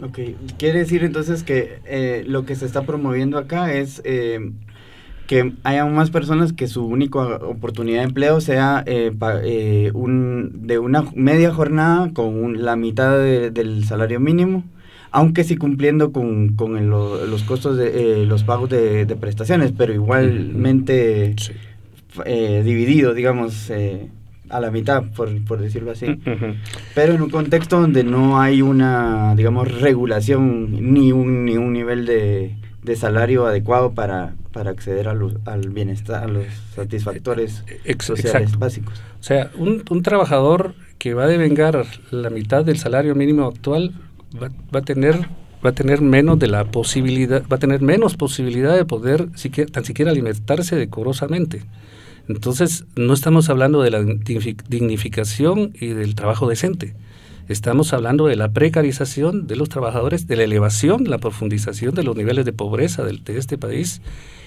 [0.00, 0.18] Ok,
[0.58, 4.52] quiere decir entonces que eh, lo que se está promoviendo acá es eh,
[5.28, 11.04] que haya más personas que su única oportunidad de empleo sea eh, un, de una
[11.14, 14.64] media jornada con la mitad del salario mínimo
[15.10, 21.34] aunque sí cumpliendo con, con los costos de eh, los pagos de, prestaciones, pero igualmente
[22.24, 24.08] eh, dividido, digamos, eh,
[24.50, 26.06] a la mitad, por, por decirlo así.
[26.94, 32.06] Pero en un contexto donde no hay una, digamos, regulación ni un, ni un nivel
[32.06, 37.64] de, de salario adecuado para, para acceder a los, al bienestar, a los satisfactores
[38.00, 38.94] sociales básicos.
[39.20, 43.94] O sea, un, un trabajador que va a devengar la mitad del salario mínimo actual
[44.40, 45.28] va, a tener
[45.64, 49.70] va a tener menos de la posibilidad, va a tener menos posibilidad de poder siquiera,
[49.70, 51.62] tan siquiera alimentarse decorosamente.
[52.28, 56.94] Entonces, no estamos hablando de la dignificación y del trabajo decente.
[57.48, 62.14] Estamos hablando de la precarización de los trabajadores, de la elevación, la profundización de los
[62.14, 64.02] niveles de pobreza de, este país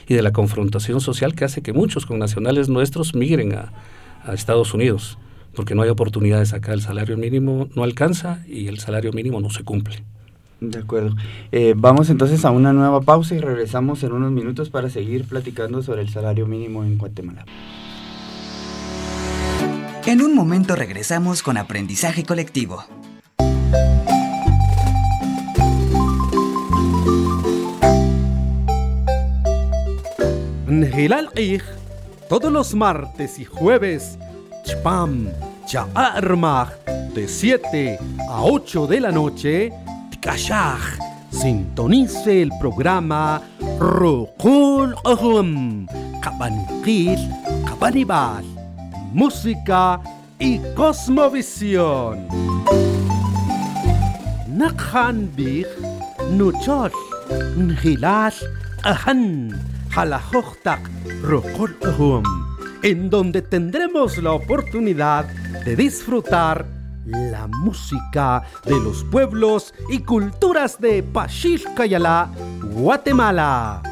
[0.08, 5.18] y de la confrontación social que hace que muchos connacionales nuestros migren a Estados Unidos
[5.56, 9.50] porque no hay oportunidades acá, el salario mínimo no alcanza y el salario mínimo no
[9.50, 10.04] se cumple.
[10.60, 11.16] De acuerdo.
[11.52, 15.82] Eh, vamos entonces a una nueva pausa y regresamos en unos minutos para seguir platicando
[15.82, 17.46] sobre el salario mínimo en Guatemala.
[20.06, 22.84] En un momento regresamos con aprendizaje colectivo.
[32.28, 34.18] Todos los martes y jueves,
[34.66, 35.30] Chpam,
[35.94, 36.84] Armag,
[37.14, 39.72] de 7 a 8 de la noche,
[40.10, 40.80] Tikashaj,
[41.32, 43.42] sintonice el programa
[43.80, 45.86] Rokul Ahum,
[46.22, 47.20] Kabanqil,
[47.66, 48.61] Kabanibal,
[49.12, 50.00] Música
[50.40, 52.28] y Cosmovisión.
[54.48, 55.68] Nakhan Big,
[56.32, 56.92] Nuchol,
[57.58, 58.34] Ngilal,
[58.84, 59.52] Ahan,
[59.96, 60.90] Halajochtak,
[61.24, 62.24] Rokul Ahum
[62.84, 65.26] en donde tendremos la oportunidad
[65.66, 66.66] de disfrutar
[67.06, 72.30] la música de los pueblos y culturas de Pachilcayala,
[72.74, 73.91] Guatemala.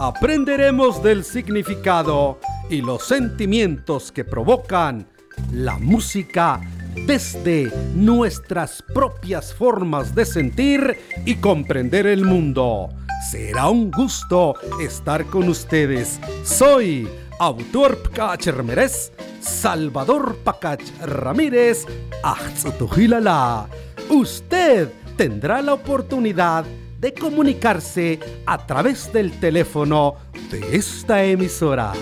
[0.00, 2.38] Aprenderemos del significado
[2.70, 5.08] y los sentimientos que provocan
[5.50, 6.60] la música
[7.04, 12.90] desde nuestras propias formas de sentir y comprender el mundo.
[13.32, 16.20] Será un gusto estar con ustedes.
[16.44, 17.08] Soy
[17.40, 21.86] autor Ramírez, Salvador Pacach Ramírez,
[22.22, 23.66] Axotujilala.
[24.08, 26.87] Usted tendrá la oportunidad de
[27.18, 30.14] comunicarse a través del teléfono
[30.50, 31.92] de esta emisora.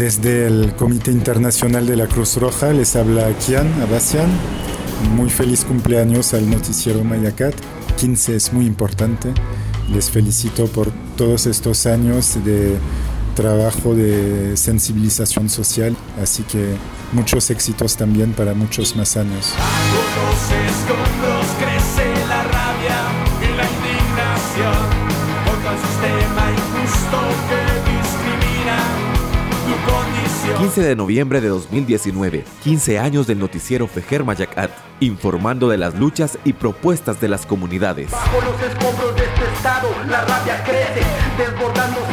[0.00, 4.30] Desde el Comité Internacional de la Cruz Roja les habla Kian Abasian.
[5.14, 7.54] Muy feliz cumpleaños al noticiero Mayacat.
[7.98, 9.34] 15 es muy importante.
[9.92, 12.78] Les felicito por todos estos años de
[13.34, 16.76] trabajo de sensibilización social, así que
[17.12, 19.54] muchos éxitos también para muchos más años.
[21.58, 22.98] crece la rabia
[23.42, 24.74] y la indignación
[25.44, 27.80] contra el sistema injusto que
[30.60, 36.38] 15 de noviembre de 2019, 15 años del noticiero Fejer Mayacat, informando de las luchas
[36.44, 38.10] y propuestas de las comunidades.
[38.10, 41.00] Bajo los escombros de este estado, la rabia crece,
[41.38, 42.09] desobedece.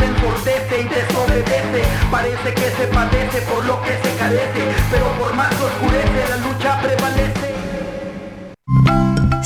[2.12, 6.80] Parece que se padece por lo que se carece, pero por más oscurece, la lucha
[6.82, 7.48] prevalece.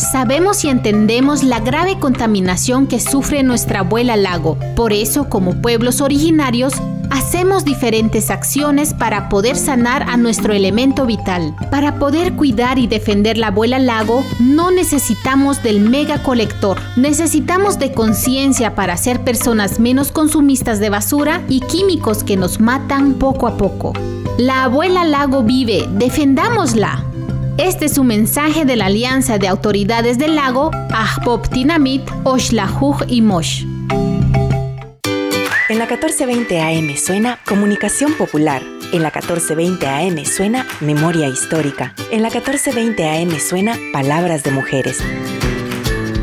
[0.02, 4.58] Sabemos y entendemos la grave contaminación que sufre nuestra abuela lago.
[4.76, 6.74] Por eso, como pueblos originarios,
[7.12, 11.56] hacemos diferentes acciones para poder sanar a nuestro elemento vital.
[11.70, 16.80] Para poder cuidar y defender la abuela lago, no necesitamos del mega colector.
[16.98, 23.14] Necesitamos de conciencia para ser personas menos consumistas de basura y químicos que nos matan
[23.14, 23.94] poco a poco.
[24.40, 27.11] La abuela lago vive, defendámosla.
[27.64, 33.22] Este es un mensaje de la Alianza de Autoridades del Lago, Ahpop Tinamit, Oshlajuj y
[33.22, 33.66] Mosh.
[35.70, 38.64] En la 1420 AM suena Comunicación Popular.
[38.92, 41.94] En la 1420 AM suena Memoria Histórica.
[42.10, 44.98] En la 1420 AM suena Palabras de Mujeres.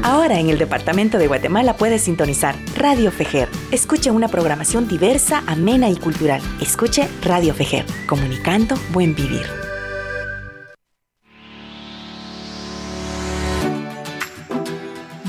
[0.02, 3.48] Ahora en el Departamento de Guatemala puedes sintonizar Radio Fejer.
[3.70, 6.42] Escuche una programación diversa, amena y cultural.
[6.60, 9.67] Escuche Radio Fejer, comunicando buen vivir.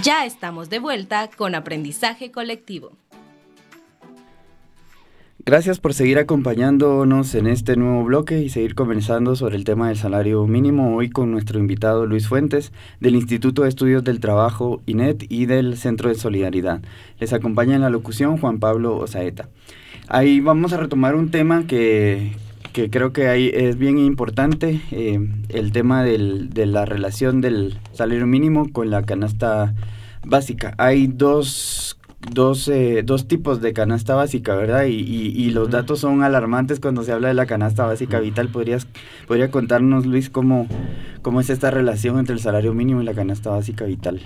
[0.03, 2.91] Ya estamos de vuelta con aprendizaje colectivo.
[5.45, 9.97] Gracias por seguir acompañándonos en este nuevo bloque y seguir conversando sobre el tema del
[9.97, 15.25] salario mínimo hoy con nuestro invitado Luis Fuentes del Instituto de Estudios del Trabajo INET
[15.27, 16.81] y del Centro de Solidaridad.
[17.19, 19.49] Les acompaña en la locución Juan Pablo Osaeta.
[20.07, 22.31] Ahí vamos a retomar un tema que,
[22.73, 28.71] creo que ahí es bien importante, eh, el tema de la relación del salario mínimo
[28.71, 29.73] con la canasta
[30.25, 30.73] básica.
[30.77, 31.99] Hay dos
[32.31, 34.85] dos, eh, dos tipos de canasta básica, ¿verdad?
[34.85, 38.49] Y, y, los datos son alarmantes cuando se habla de la canasta básica vital.
[38.49, 38.87] ¿Podrías,
[39.27, 40.67] ¿Podría contarnos, Luis, cómo,
[41.21, 44.21] cómo es esta relación entre el salario mínimo y la canasta básica vital?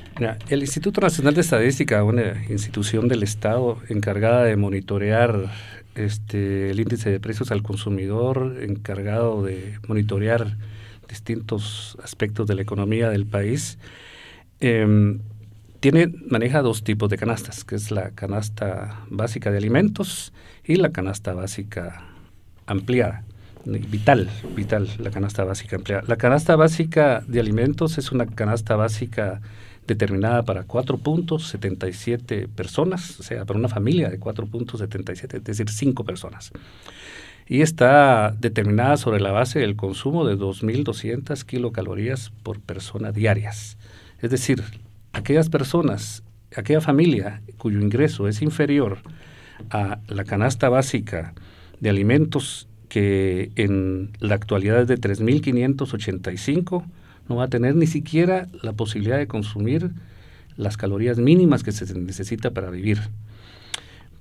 [0.50, 5.52] el Instituto Nacional de Estadística, una institución del Estado encargada de monitorear
[5.96, 10.58] este, el índice de precios al consumidor, encargado de monitorear
[11.08, 13.78] distintos aspectos de la economía del país,
[14.60, 15.18] eh,
[15.84, 20.32] tiene, maneja dos tipos de canastas, que es la canasta básica de alimentos
[20.64, 22.06] y la canasta básica
[22.66, 23.26] ampliada.
[23.66, 26.04] Vital, vital, la canasta básica ampliada.
[26.08, 29.42] La canasta básica de alimentos es una canasta básica
[29.88, 36.52] determinada para 4.77 personas, o sea, para una familia de 4.77, es decir, 5 personas.
[37.48, 43.78] Y está determinada sobre la base del consumo de 2.200 kilocalorías por persona diarias.
[44.22, 44.64] Es decir,
[45.12, 46.24] aquellas personas,
[46.56, 49.00] aquella familia cuyo ingreso es inferior
[49.70, 51.34] a la canasta básica
[51.80, 56.86] de alimentos que en la actualidad es de 3.585,
[57.28, 59.92] no va a tener ni siquiera la posibilidad de consumir
[60.56, 63.00] las calorías mínimas que se necesita para vivir.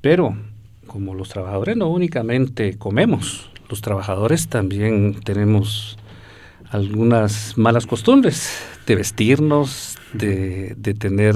[0.01, 0.37] Pero
[0.87, 5.97] como los trabajadores no únicamente comemos, los trabajadores también tenemos
[6.71, 11.35] algunas malas costumbres de vestirnos, de, tener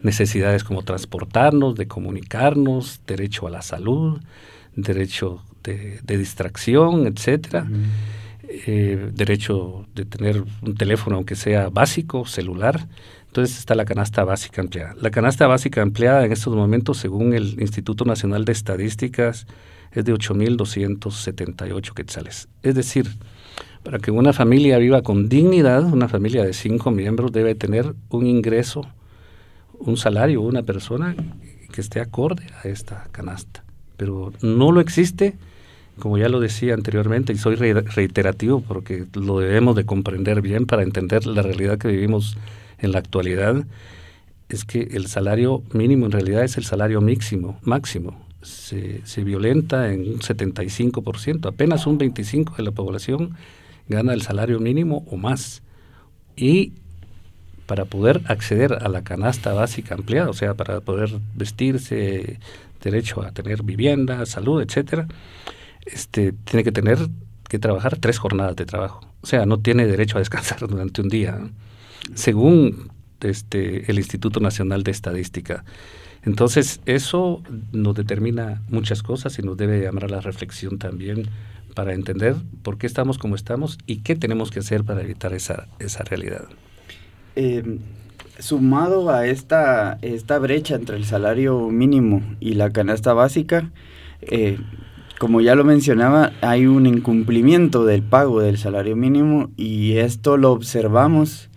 [0.00, 4.20] necesidades como transportarnos, de comunicarnos, derecho a la salud,
[4.74, 7.66] derecho de, distracción, etcétera.
[8.48, 12.88] Eh, derecho de tener un teléfono, aunque sea básico, celular.
[13.26, 14.94] Entonces está la canasta básica empleada.
[15.00, 19.46] La canasta básica empleada en estos momentos, según el Instituto Nacional de Estadísticas,
[19.92, 22.48] es de 8.278 quetzales.
[22.62, 23.08] Es decir,
[23.82, 28.26] para que una familia viva con dignidad, una familia de cinco miembros debe tener un
[28.26, 28.86] ingreso,
[29.78, 31.14] un salario, una persona
[31.72, 33.64] que esté acorde a esta canasta.
[33.96, 35.36] Pero no lo existe
[35.98, 40.82] como ya lo decía anteriormente, y soy reiterativo porque lo debemos de comprender bien para
[40.82, 42.36] entender la realidad que vivimos
[42.78, 43.64] en la actualidad,
[44.48, 48.24] es que el salario mínimo en realidad es el salario máximo, máximo.
[48.42, 53.36] Se, se violenta en un 75%, apenas un 25% de la población
[53.88, 55.62] gana el salario mínimo o más.
[56.36, 56.72] Y
[57.66, 62.38] para poder acceder a la canasta básica ampliada, o sea, para poder vestirse,
[62.82, 65.06] derecho a tener vivienda, salud, etcétera,
[65.86, 66.98] este, tiene que tener
[67.48, 69.00] que trabajar tres jornadas de trabajo.
[69.22, 71.38] O sea, no tiene derecho a descansar durante un día,
[72.14, 75.64] según este, el Instituto Nacional de Estadística.
[76.22, 81.28] Entonces, eso nos determina muchas cosas y nos debe llamar a la reflexión también
[81.74, 85.66] para entender por qué estamos como estamos y qué tenemos que hacer para evitar esa,
[85.80, 86.46] esa realidad.
[87.36, 87.80] Em,
[88.38, 93.70] sumado a esta, esta brecha entre el salario mínimo y la canasta básica,
[94.22, 94.58] eh,
[95.24, 100.52] como ya lo mencionaba, hay un incumplimiento del pago del salario mínimo y esto lo
[100.52, 101.48] observamos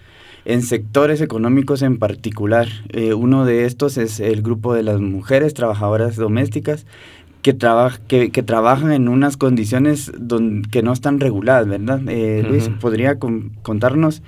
[0.46, 2.70] en sectores económicos en particular.
[2.94, 6.86] Eh, uno de estos es el grupo de las mujeres trabajadoras domésticas
[7.42, 7.58] que,
[8.32, 10.14] que, trabajan en unas condiciones
[10.72, 12.00] que no están reguladas, ¿verdad?
[12.08, 14.24] Eh, Luis, ¿podría contarnos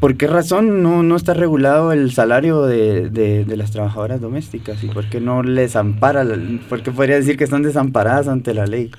[0.00, 4.82] ¿Por qué razón no, no está regulado el salario de, de, las trabajadoras domésticas?
[4.84, 6.26] ¿Y por qué no les ampara?
[6.68, 8.90] ¿Por qué podría decir que están desamparadas ante la ley?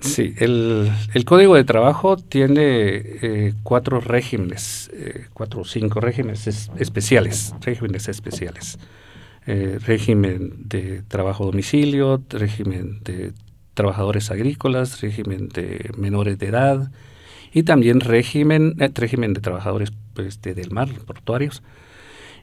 [0.00, 6.70] Sí, el, el Código de Trabajo tiene eh, cuatro regímenes, eh, cuatro o cinco regímenes
[6.78, 8.78] especiales, regímenes especiales.
[9.46, 13.32] Eh, régimen de trabajo domicilio, régimen de
[13.74, 16.90] trabajadores agrícolas, régimen de menores de edad,
[17.52, 21.62] y también régimen, eh, régimen de trabajadores pues, del mar, portuarios,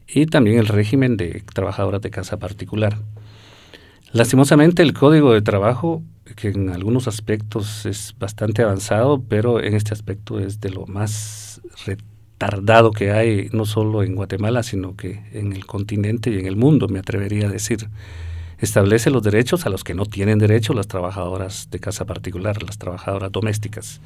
[0.08, 2.98] y también el régimen de trabajadoras de casa particular.
[4.14, 6.02] Lastimosamente el código de trabajo,
[6.36, 11.62] que en algunos aspectos es bastante avanzado, pero en este aspecto es de lo más
[11.86, 16.56] retardado que hay, no solo en Guatemala, sino que en el continente y en el
[16.56, 17.90] mundo, me atrevería a decir.
[18.60, 22.78] Establece los derechos a los que no tienen derecho las trabajadoras de casa particular, las
[22.78, 24.02] trabajadoras domésticas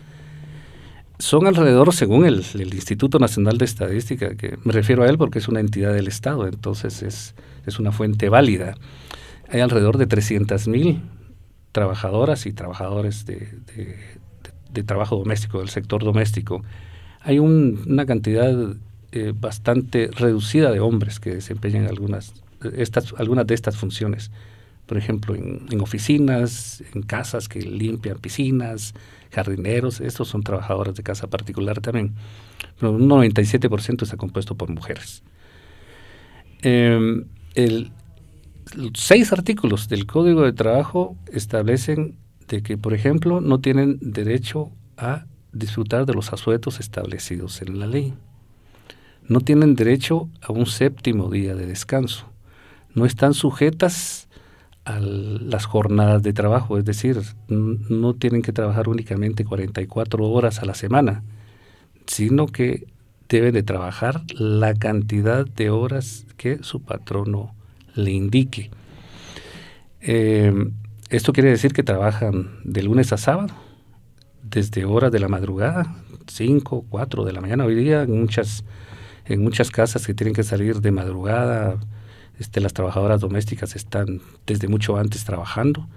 [1.21, 2.43] son alrededor, según el,
[2.73, 6.47] Instituto Nacional de Estadística, que me refiero a él porque es una entidad del Estado,
[6.47, 8.75] entonces es, es una fuente válida.
[9.49, 10.99] Hay alrededor de 300.000
[11.71, 16.63] trabajadoras y trabajadores de, trabajo doméstico, del sector doméstico.
[17.21, 18.51] Hay una cantidad
[19.11, 22.33] eh, bastante reducida de hombres que desempeñan algunas,
[23.17, 24.31] algunas de estas funciones
[24.91, 28.93] por ejemplo, en, oficinas, en casas que limpian piscinas,
[29.31, 32.13] jardineros, estos son trabajadores de casa particular también.
[32.77, 35.23] Pero un 97% está compuesto por mujeres.
[36.61, 37.23] Em,
[37.55, 37.93] el,
[38.93, 42.17] seis artículos del Código de Trabajo establecen
[42.49, 45.23] de que, por ejemplo, no tienen derecho a
[45.53, 48.13] disfrutar de los asuetos establecidos en la ley.
[49.25, 52.25] No tienen derecho a un séptimo día de descanso.
[52.93, 54.27] No están sujetas
[54.85, 60.65] a las jornadas de trabajo, es decir, no tienen que trabajar únicamente 44 horas a
[60.65, 61.23] la semana,
[62.07, 62.87] sino que
[63.29, 67.53] deben de trabajar la cantidad de horas que su patrono
[67.95, 68.71] le indique.
[70.01, 70.71] Em,
[71.09, 73.53] esto quiere decir que trabajan de lunes a sábado,
[74.43, 75.95] desde horas de la madrugada,
[76.27, 77.65] 5, 4 de la mañana.
[77.65, 78.63] Hoy día muchas
[79.25, 81.77] en muchas casas que tienen que salir de madrugada,
[82.41, 85.87] este, las trabajadoras domésticas están desde mucho antes trabajando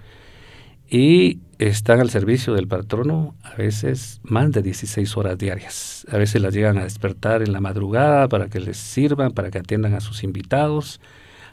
[0.87, 6.05] y están al servicio del patrono a veces más de 16 horas diarias.
[6.11, 9.57] A veces las llegan a despertar en la madrugada para que les sirvan, para que
[9.57, 11.01] atiendan a sus invitados.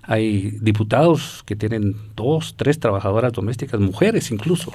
[0.02, 4.74] Hay diputados que tienen dos, tres trabajadoras domésticas, mujeres incluso,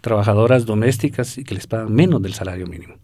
[0.00, 2.94] trabajadoras domésticas y que les pagan menos del salario mínimo.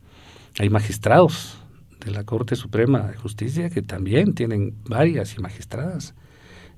[0.59, 1.59] Hay magistrados
[2.03, 6.15] de la Corte Suprema de Justicia que también tienen varias y magistradas,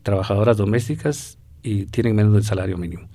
[0.02, 3.08] trabajadoras domésticas y tienen menos del salario mínimo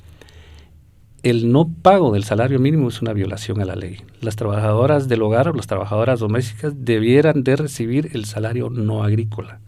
[1.23, 4.01] el no pago del salario mínimo es una violación a la ley.
[4.19, 9.61] Las trabajadoras del hogar o las trabajadoras domésticas debieran de recibir el salario no agrícola,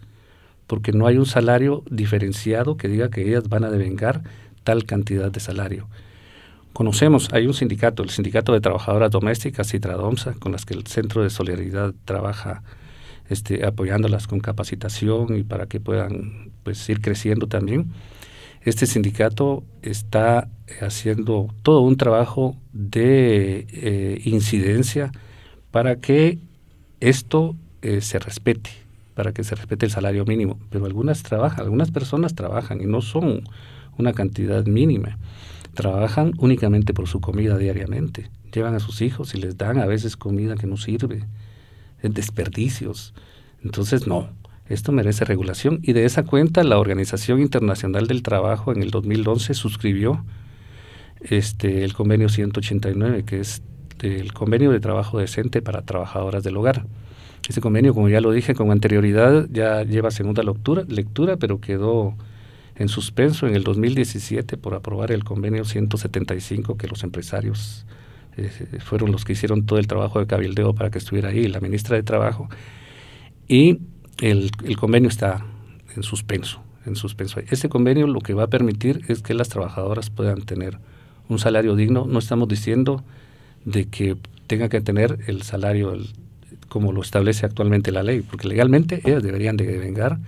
[0.66, 4.22] porque no hay un salario diferenciado que diga que ellas van a devengar
[4.64, 5.88] tal cantidad de salario.
[6.74, 11.22] Conocemos, hay un sindicato, el Sindicato de Trabajadoras Domésticas, Citradomsa, con las que el Centro
[11.22, 12.64] de Solidaridad trabaja
[13.28, 17.92] este, apoyándolas con capacitación y para que puedan pues, ir creciendo también
[18.66, 20.48] este sindicato está
[20.80, 25.12] haciendo todo un trabajo de eh, incidencia
[25.70, 26.40] para que
[26.98, 28.70] esto eh, se respete,
[29.14, 30.58] para que se respete el salario mínimo.
[30.68, 33.44] Pero algunas trabajan, algunas personas trabajan y no son
[33.98, 35.16] una cantidad mínima.
[35.74, 38.30] Trabajan únicamente por su comida diariamente.
[38.52, 41.22] Llevan a sus hijos y les dan a veces comida que no sirve,
[42.12, 43.14] desperdicios.
[43.62, 44.28] Entonces, no,
[44.68, 49.54] esto merece regulación y de esa cuenta la Organización Internacional del Trabajo en el 2011
[49.54, 50.24] suscribió
[51.20, 53.62] este, el convenio 189, que es
[54.00, 56.86] el convenio de trabajo decente para trabajadoras del hogar.
[57.48, 62.16] Ese convenio, como ya lo dije con anterioridad, ya lleva segunda lectura, lectura pero quedó
[62.74, 67.86] en suspenso en el 2017 por aprobar el convenio 175 que los empresarios
[68.36, 71.60] eh, fueron los que hicieron todo el trabajo de cabildeo para que estuviera ahí, la
[71.60, 72.48] ministra de Trabajo.
[73.48, 73.78] Y
[74.20, 75.44] el, convenio está
[75.94, 77.40] en suspenso, en suspenso.
[77.48, 80.78] Este convenio lo que va a permitir es que las trabajadoras puedan tener
[81.28, 82.06] un salario digno.
[82.06, 83.02] No estamos diciendo
[83.64, 84.16] de que
[84.46, 85.96] tenga que tener el salario
[86.68, 90.18] como lo establece actualmente la ley, porque legalmente ellas deberían de vengar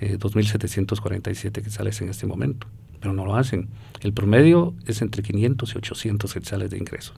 [0.00, 2.66] eh, 2.747 quetzales en este momento,
[3.00, 3.68] pero no lo hacen.
[4.00, 7.14] El promedio es entre 500 y 800 quetzales de ingreso.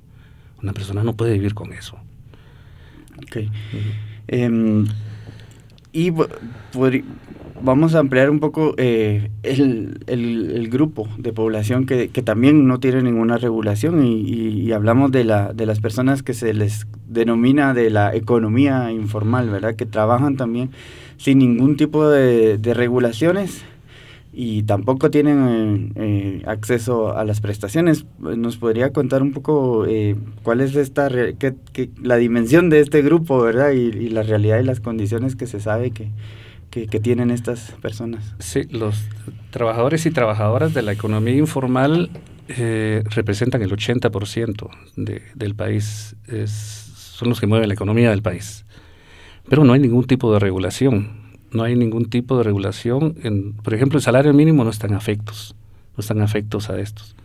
[0.62, 1.98] Una persona no puede vivir con eso.
[3.22, 3.50] Okay.
[5.92, 6.12] Y
[7.62, 13.38] vamos a ampliar un poco eh, el, grupo de población que, también no tiene ninguna
[13.38, 18.92] regulación y, hablamos de, la, de las personas que se les denomina de la economía
[18.92, 19.76] informal, ¿verdad?
[19.76, 20.70] Que trabajan también
[21.16, 23.64] sin ningún tipo de, regulaciones
[24.32, 28.04] y tampoco tienen eh, acceso a las prestaciones.
[28.18, 31.08] ¿Nos podría contar un poco eh, cuál es esta
[32.02, 33.70] la dimensión de este grupo, verdad?
[33.72, 36.10] Y, la realidad y las condiciones que se sabe que,
[36.70, 38.34] que, tienen estas personas.
[38.38, 39.08] Sí, los
[39.50, 42.10] trabajadores y trabajadoras de la economía informal
[42.48, 46.16] eh, representan el 80% de, del país,
[46.46, 48.64] son los que mueven la economía del país.
[49.48, 53.16] Pero no hay ningún tipo de regulación no hay ningún tipo de regulación.
[53.22, 55.54] En, por ejemplo, el salario mínimo no están afectos,
[55.96, 57.16] no están afectos a estos.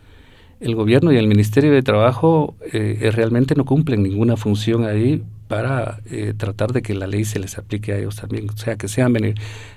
[0.60, 6.00] El gobierno y el Ministerio de Trabajo eh, realmente no cumplen ninguna función ahí para
[6.10, 8.88] eh, tratar de que la ley se les aplique a ellos también, o sea, que
[8.88, 9.14] sean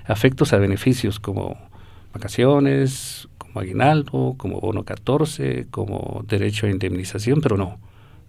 [0.06, 1.56] afectos a beneficios como
[2.12, 7.78] vacaciones, como aguinaldo, como bono 14, como derecho a indemnización, pero no,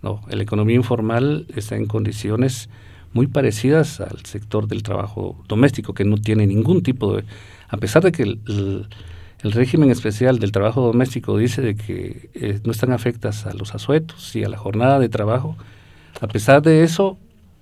[0.02, 2.70] no, la economía informal está en condiciones
[3.14, 7.24] muy parecidas al sector del trabajo doméstico, que no tiene ningún tipo de...
[7.68, 8.88] A pesar de que el,
[9.42, 14.36] régimen especial del trabajo doméstico dice de que eh, no están afectas a los asuetos
[14.36, 15.56] y a la jornada de trabajo,
[16.20, 17.18] a pesar de eso,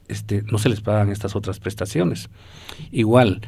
[0.07, 2.29] este, no se les pagan estas otras prestaciones.
[2.91, 3.41] Igual,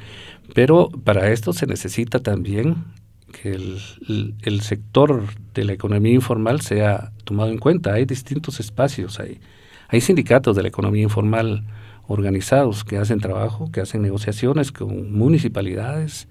[0.53, 2.85] pero para esto se necesita también
[3.31, 5.23] que el, el, sector
[5.53, 7.93] de la economía informal sea tomado en cuenta.
[7.93, 9.39] Hay distintos espacios, hay,
[9.87, 11.63] hay sindicatos de la economía informal
[12.10, 16.28] organizados que hacen trabajo, que hacen negociaciones con municipalidades,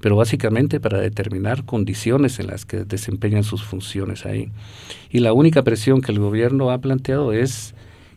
[0.00, 4.50] pero básicamente para determinar condiciones en las que desempeñan sus funciones ahí.
[5.10, 7.74] Y la única presión que el gobierno ha planteado es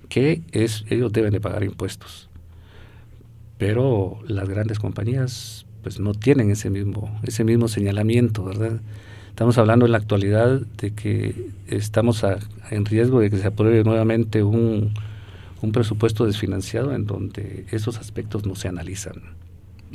[0.07, 2.29] que es, ellos deben de pagar impuestos.
[3.57, 8.81] Pero las grandes compañías pues no tienen ese mismo, ese mismo señalamiento, ¿verdad?
[9.29, 12.23] Estamos hablando en la actualidad de que estamos
[12.69, 14.93] en riesgo de que se apruebe nuevamente un,
[15.61, 19.15] un presupuesto desfinanciado en donde esos aspectos no se analizan.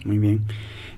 [0.05, 0.43] Muy bien.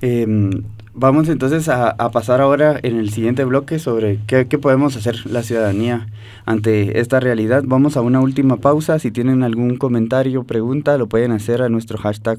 [0.01, 0.63] Em,
[0.95, 6.09] vamos entonces a, pasar ahora en el siguiente bloque sobre qué, podemos hacer la ciudadanía
[6.45, 7.63] ante esta realidad.
[7.67, 8.99] Vamos a una última pausa.
[8.99, 12.39] Si tienen algún comentario o pregunta, lo pueden hacer a nuestro hashtag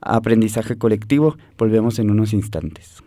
[0.00, 1.36] aprendizaje colectivo.
[1.58, 3.02] Volvemos en unos instantes.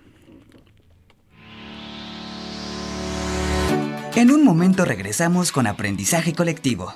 [4.15, 6.91] En un momento regresamos con aprendizaje colectivo.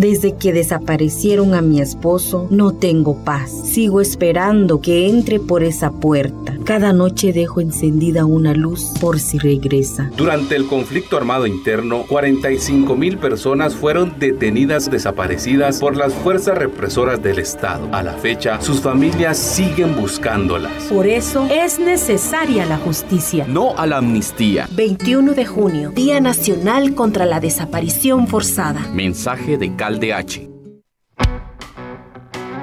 [0.00, 3.50] Desde que desaparecieron a mi esposo, no tengo paz.
[3.66, 6.56] Sigo esperando que entre por esa puerta.
[6.64, 10.10] Cada noche dejo encendida una luz por si regresa.
[10.16, 17.22] Durante el conflicto armado interno, 45 mil personas fueron detenidas desaparecidas por las fuerzas represoras
[17.22, 17.86] del Estado.
[17.92, 20.84] A la fecha, sus familias siguen buscándolas.
[20.84, 23.44] Por eso es necesaria la justicia.
[23.46, 24.66] No a la amnistía.
[24.70, 28.80] 21 de junio, Día Nacional contra la Desaparición Forzada.
[28.94, 30.48] Mensaje de CalDH.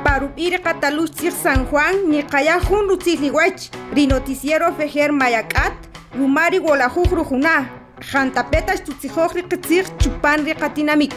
[0.03, 5.73] Parupir Cataluchir San Juan, ni Kayahun Rutziliwech, Rinoticiero Fejer Mayakat,
[6.15, 7.69] Rumari Wolajuj Rujuna,
[7.99, 11.13] Jantapetas Tutzijoj Rikitzir Chupan Rikatinamit.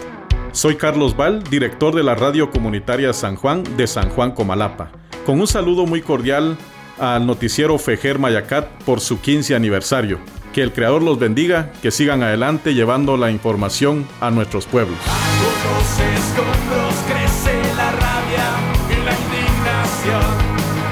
[0.52, 4.90] Soy Carlos Val, director de la radio comunitaria San Juan de San Juan Comalapa.
[5.24, 6.56] Con un saludo muy cordial
[6.98, 10.18] al noticiero Fejer Mayacat por su 15 aniversario.
[10.52, 14.98] Que el Creador los bendiga, que sigan adelante llevando la información a nuestros pueblos.
[14.98, 18.46] Los escombros crece la rabia
[18.90, 20.22] y la indignación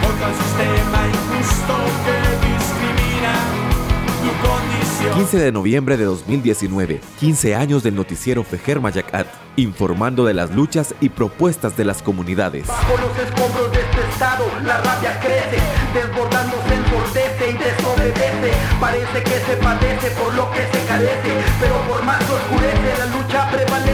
[0.00, 3.32] contra el sistema injusto que discrimina
[4.22, 5.14] tu condición.
[5.14, 10.94] 15 de noviembre de 2019, 15 años del noticiero Fejer Mayacat, informando de las luchas
[11.00, 12.68] y propuestas de las comunidades.
[12.68, 15.58] Bajo los escombros de este estado, la rabia crece,
[15.94, 18.57] desbordándose ensordece y desobedece.
[18.80, 23.50] Parece que se padece por lo que se carece, pero por más oscurece, la lucha
[23.50, 23.88] prevalece.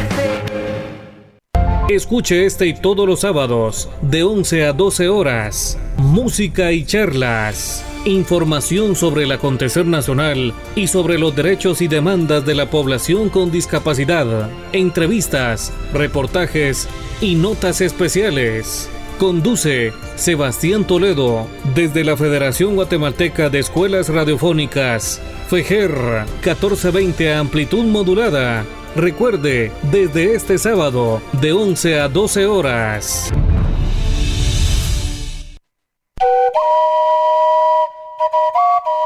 [1.89, 7.83] Escuche este y todos los sábados, de 11 a 12 horas, música y charlas.
[8.05, 13.51] Información sobre el acontecer nacional y sobre los derechos y demandas de la población con
[13.51, 14.51] discapacidad.
[14.73, 16.89] Entrevistas, reportajes
[17.23, 18.91] y notas especiales.
[19.19, 25.21] Conduce Sebastián Toledo desde la Federación Guatemalteca de Escuelas Radiofónicas.
[25.49, 28.65] FEJER 1420 amplitud modulada.
[28.97, 33.33] Recuerde, desde este sábado, de 11 a 12 horas.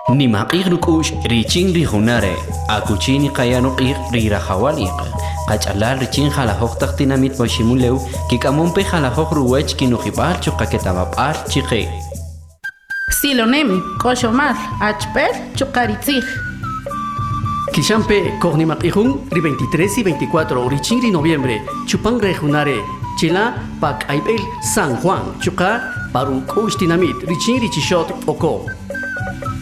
[0.09, 2.33] Nimaqig rukush richin rihunare,
[2.69, 4.97] akuchini kayanuqig rirahawaliq.
[5.49, 8.01] Qach'alal richin jalajok taqtinamit bashimulew,
[8.31, 11.85] kikamumpe jalajok ruwech kinujibal chuqaketamap'ar chiqe.
[13.21, 16.25] Silonem, Koshomar, Achper, Chukaritzig.
[17.75, 22.81] Kishampe, Kornimaqijun, ri 23 y 24, richin ri noviembre, Chupan rejunare,
[23.19, 25.83] Chila, Pak Aibel, San Juan, Chuka,
[26.15, 28.65] Parukush Tinamit, richin richishot, Oko.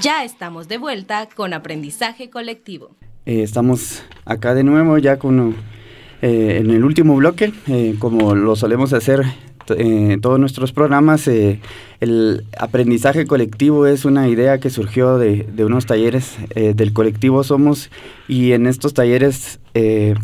[0.00, 2.90] Ya estamos de vuelta con aprendizaje colectivo.
[3.26, 5.56] Eh, estamos acá de nuevo ya con,
[6.22, 9.24] eh, en el último bloque, eh, como lo solemos hacer
[9.70, 11.26] en todos nuestros programas.
[11.26, 17.90] el aprendizaje colectivo es una idea que surgió de, de unos talleres del colectivo Somos
[18.28, 19.60] y en estos talleres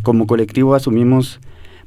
[0.03, 1.39] como colectivo asumimos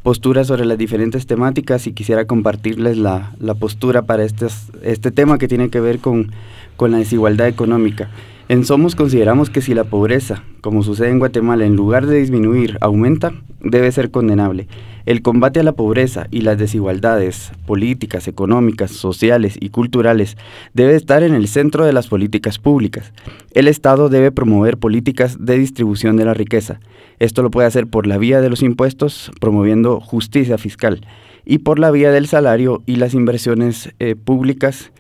[0.03, 4.47] posturas sobre las diferentes temáticas y quisiera compartirles la, la postura para este,
[4.83, 6.33] este tema que tiene que ver con,
[6.77, 8.09] con la desigualdad económica.
[8.51, 12.79] En Somos consideramos que si la pobreza, como sucede en Guatemala, en lugar de disminuir,
[12.81, 14.69] aumenta, debe ser condenable.
[15.05, 20.39] El combate a la pobreza y las desigualdades políticas, económicas, sociales y culturales
[20.73, 23.13] debe estar en el centro de las políticas públicas.
[23.53, 26.81] El Estado debe promover políticas de distribución de la riqueza.
[27.19, 31.03] Esto lo puede hacer por la vía de los impuestos, promoviendo justicia fiscal,
[31.45, 34.91] y por la vía del salario y las inversiones eh, públicas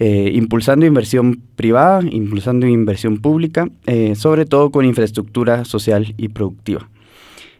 [0.00, 6.88] eh, impulsando inversión privada, impulsando inversión pública, eh, sobre todo con infraestructura social y productiva.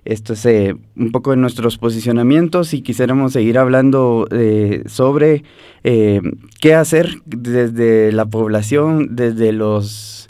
[0.05, 4.29] Esto es eh, un poco de nuestros posicionamientos y quisiéramos seguir hablando
[4.87, 5.43] sobre
[5.83, 10.29] qué hacer desde la población, desde los,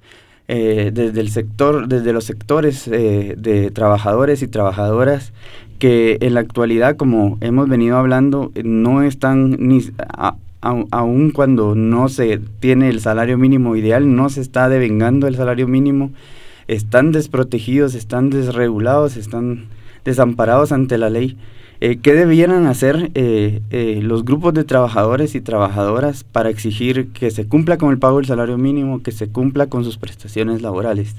[0.49, 5.35] desde el sector, desde los sectores de trabajadores y trabajadoras
[5.79, 9.81] que en la actualidad, como hemos venido hablando, no están ni
[10.61, 15.69] aun cuando no se tiene el salario mínimo ideal, no se está devengando el salario
[15.69, 16.11] mínimo,
[16.67, 19.67] están desprotegidos, están desregulados, están
[20.05, 21.37] desamparados ante la ley.
[21.81, 27.31] Eh, ¿Qué debieran hacer eh, eh, los grupos de trabajadores y trabajadoras para exigir que
[27.31, 31.15] se cumpla con el pago del salario mínimo, que se cumpla con sus prestaciones laborales?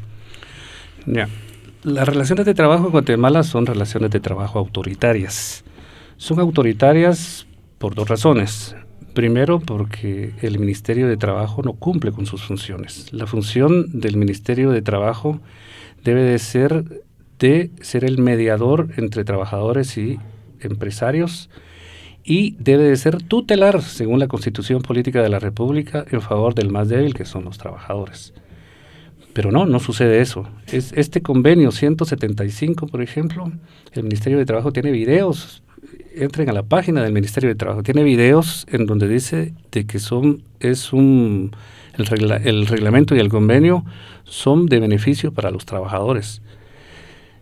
[1.83, 5.63] Las relaciones de trabajo en Guatemala son relaciones de trabajo autoritarias.
[6.17, 8.75] Son autoritarias por dos razones.
[9.13, 13.11] Primero, porque el Ministerio de Trabajo no cumple con sus funciones.
[13.11, 15.39] La función del Ministerio de Trabajo
[16.03, 16.85] debe de ser
[17.39, 20.19] de ser el mediador entre trabajadores y
[20.59, 21.49] empresarios
[22.23, 26.69] y debe de ser tutelar, según la Constitución Política de la República, en favor del
[26.69, 28.33] más débil, que son los trabajadores.
[29.33, 30.47] Pero no, no sucede eso.
[30.67, 33.51] Es, este convenio 175, por ejemplo,
[33.93, 35.63] el Ministerio de Trabajo tiene videos,
[36.15, 39.99] entren a la página del Ministerio de Trabajo, tiene videos en donde dice de que
[39.99, 41.51] son, es un,
[41.97, 43.85] el, reglamento y el convenio
[44.23, 46.41] son de beneficio para los trabajadores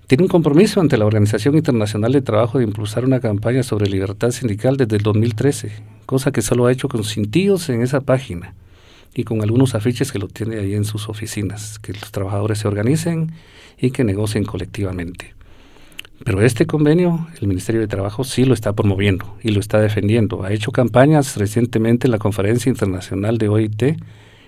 [0.07, 4.31] tiene un compromiso ante la Organización Internacional de Trabajo de impulsar una campaña sobre libertad
[4.31, 5.73] sindical desde el 2013,
[6.05, 8.53] cosa que solo ha hecho con cintillos en esa página
[9.13, 12.69] y con algunos afiches que lo tiene ahí en sus oficinas, que los trabajadores se
[12.69, 13.33] organicen
[13.77, 15.35] y que negocien colectivamente.
[16.23, 20.43] Pero este convenio, el Ministerio de Trabajo sí lo está promoviendo y lo está defendiendo.
[20.43, 23.83] Ha hecho campañas recientemente en la Conferencia Internacional de OIT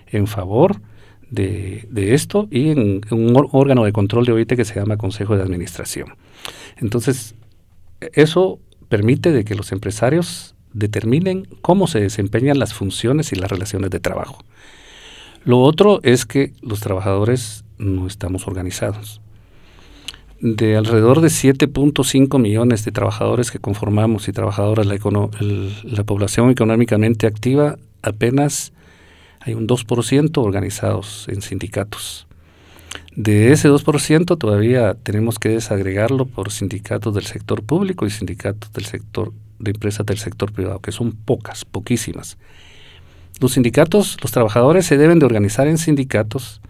[0.07, 0.81] en favor
[1.29, 5.43] de, esto y en, un órgano de control de OIT que se llama Consejo de
[5.43, 6.15] Administración.
[6.77, 7.35] Entonces,
[8.13, 13.91] eso permite de que los empresarios determinen cómo se desempeñan las funciones y las relaciones
[13.91, 14.43] de trabajo.
[15.45, 19.21] Lo otro es que los trabajadores no estamos organizados.
[20.41, 24.97] De alrededor de 7.5 millones de trabajadores que conformamos y trabajadoras la,
[25.83, 28.71] la población económicamente activa, apenas
[29.41, 32.25] hay un 2% organizados en sindicatos.
[33.15, 38.85] De ese 2% todavía tenemos que desagregarlo por sindicatos del sector público y sindicatos del
[38.85, 42.37] sector de empresas del sector privado, que son pocas, poquísimas.
[43.41, 46.61] Los sindicatos, los trabajadores se deben de organizar en sindicatos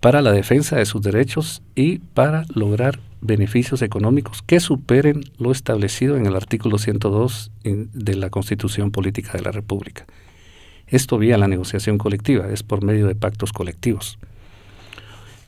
[0.00, 6.16] para la defensa de sus derechos y para lograr beneficios económicos que superen lo establecido
[6.16, 10.06] en el artículo 102 de la Constitución Política de la República.
[10.86, 14.18] Esto vía la negociación colectiva, es por medio de pactos colectivos.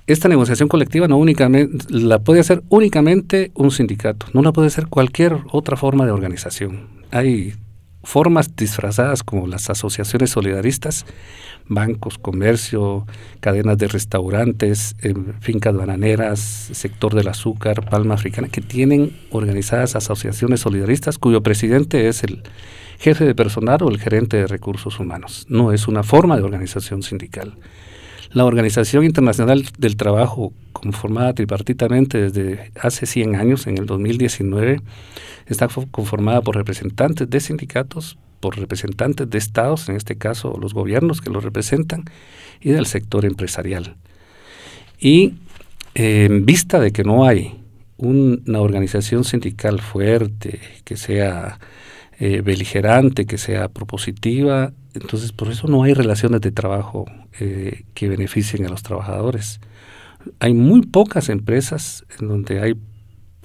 [0.06, 4.88] Esta negociación colectiva no únicamente la puede hacer únicamente un sindicato, no la puede hacer
[4.88, 6.88] cualquier otra forma de organización.
[7.12, 7.54] Hay
[8.02, 11.06] formas disfrazadas como las asociaciones solidaristas,
[11.66, 13.06] bancos, comercio,
[13.40, 14.96] cadenas de restaurantes,
[15.40, 16.40] fincas bananeras,
[16.72, 22.42] sector del azúcar, palma africana, que tienen organizadas asociaciones solidaristas cuyo presidente es el
[22.98, 25.46] jefe de personal o el gerente de recursos humanos.
[25.48, 27.56] No es una forma de organización sindical.
[28.32, 34.80] La Organización Internacional del Trabajo, conformada tripartitamente desde hace 100 años, en el 2019,
[35.46, 41.20] está conformada por representantes de sindicatos, por representantes de estados, en este caso los gobiernos
[41.20, 42.04] que los representan,
[42.60, 43.96] y del sector empresarial.
[45.00, 45.34] Y
[45.94, 47.60] en vista de que no hay
[47.96, 51.58] una organización sindical fuerte, que sea
[52.20, 54.72] eh, beligerante, que sea propositiva.
[54.94, 57.06] Entonces, por eso no hay relaciones de trabajo
[57.38, 59.60] eh, que beneficien a los trabajadores.
[60.40, 62.74] Hay muy pocas empresas en donde hay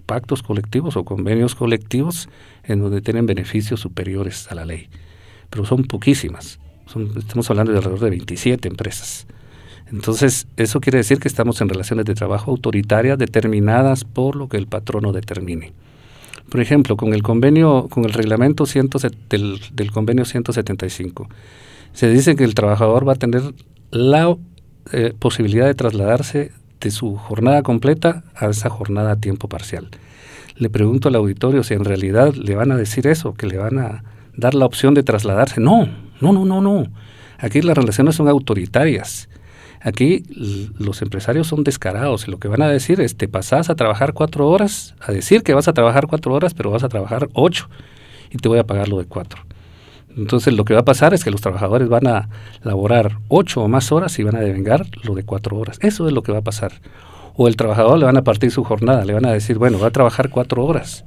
[0.05, 2.29] pactos colectivos o convenios colectivos
[2.63, 4.89] en donde tienen beneficios superiores a la ley,
[5.49, 6.59] pero son poquísimas.
[7.17, 9.27] estamos hablando de alrededor de 27 empresas.
[9.91, 14.57] Entonces, eso quiere decir que estamos en relaciones de trabajo autoritarias determinadas por lo que
[14.57, 15.73] el patrono determine.
[16.49, 18.65] Por ejemplo, con el convenio, con el reglamento
[19.29, 21.27] del, del, convenio 175,
[21.93, 23.41] se dice que el trabajador va a tener
[23.91, 24.35] la
[24.91, 29.89] eh, posibilidad de trasladarse de su jornada completa a esa jornada a tiempo parcial.
[30.55, 33.79] Le pregunto al auditorio si en realidad le van a decir eso, que le van
[33.79, 34.03] a
[34.37, 35.59] dar la opción de trasladarse.
[35.59, 35.87] No,
[36.21, 36.85] no, no, no, no.
[37.39, 39.27] Aquí las relaciones son autoritarias.
[39.85, 40.23] Aquí
[40.79, 44.13] los empresarios son descarados y lo que van a decir es te pasas a trabajar
[44.13, 47.69] cuatro horas, a decir que vas a trabajar cuatro horas, pero vas a trabajar ocho
[48.31, 49.43] y te voy a pagar lo de cuatro.
[50.17, 52.29] Entonces lo que va a pasar es que los trabajadores van a
[52.63, 55.77] laborar ocho o más horas y van a devengar lo de cuatro horas.
[55.81, 56.81] Eso es lo que va a pasar.
[57.35, 59.89] O el trabajador le van a partir su jornada, le van a decir, bueno, va
[59.89, 61.05] a trabajar cuatro horas,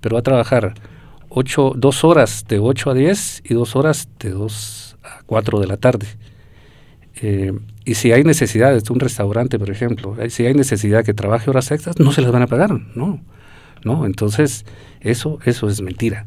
[0.00, 0.74] pero va a trabajar
[1.28, 5.68] ocho, dos horas de ocho a diez y dos horas de dos a cuatro de
[5.68, 6.08] la tarde.
[7.22, 7.52] Eh,
[7.86, 11.48] y si hay necesidad de un restaurante, por ejemplo, eh, si hay necesidad que trabaje
[11.48, 13.20] horas extras, no se las van a pagar, no.
[13.84, 14.66] No, entonces
[15.00, 16.26] eso eso es mentira.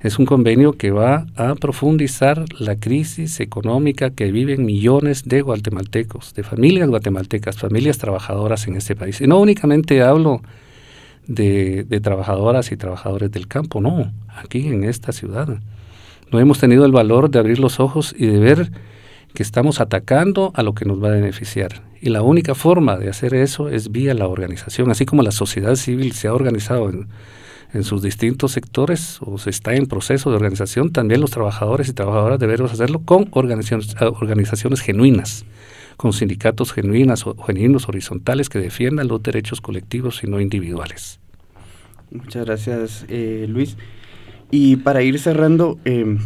[0.00, 6.34] Es un convenio que va a profundizar la crisis económica que viven millones de guatemaltecos,
[6.34, 9.20] de familias guatemaltecas, familias trabajadoras en este país.
[9.22, 10.42] Y no únicamente hablo
[11.26, 15.58] de trabajadoras y trabajadores del campo, no, aquí en esta ciudad.
[16.30, 18.70] No hemos tenido el valor de abrir los ojos y de ver
[19.38, 21.84] que estamos atacando a lo que nos va a beneficiar.
[22.00, 25.76] Y la única forma de hacer eso es vía la organización, así como la sociedad
[25.76, 27.06] civil se ha organizado en,
[27.72, 31.92] en sus distintos sectores o se está en proceso de organización, también los trabajadores y
[31.92, 35.44] trabajadoras debemos hacerlo con organizaciones, organizaciones genuinas,
[35.96, 41.20] con sindicatos genuinas o genuinos horizontales que defiendan los derechos colectivos y no individuales.
[42.10, 43.76] Muchas gracias, eh, Luis.
[44.50, 46.18] Y para ir cerrando, eh,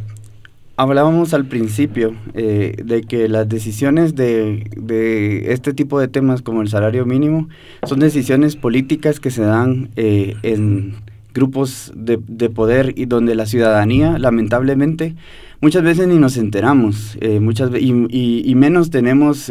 [0.77, 6.63] hablábamos al principio eh, de que las decisiones de, de, este tipo de temas como
[6.63, 7.49] el salario mínimo
[7.87, 10.95] son decisiones políticas que se dan eh, en
[11.35, 15.15] grupos de, de, poder y donde la ciudadanía lamentablemente
[15.61, 19.51] muchas veces ni nos enteramos eh, muchas y, y, y, menos tenemos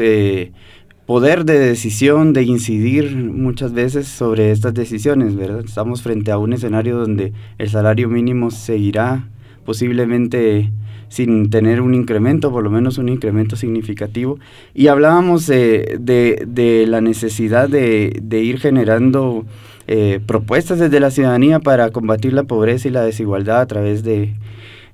[1.07, 6.53] poder de decisión de incidir muchas veces sobre estas decisiones verdad estamos frente a un
[6.53, 9.27] escenario donde el salario mínimo seguirá
[9.65, 10.71] posiblemente
[11.11, 14.39] sin tener un incremento, por lo menos un incremento significativo.
[14.73, 19.43] Y hablábamos de, de, la necesidad de, de ir generando
[19.87, 24.35] eh, propuestas desde la ciudadanía para combatir la pobreza y la desigualdad a través de,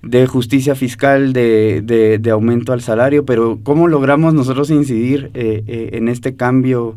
[0.01, 1.83] de justicia fiscal, de,
[2.19, 6.95] de, aumento al salario, pero ¿cómo logramos nosotros incidir eh, eh, en este cambio,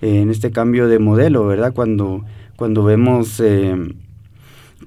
[0.00, 1.74] en este cambio de modelo, verdad?
[1.74, 2.24] Cuando,
[2.56, 3.38] cuando vemos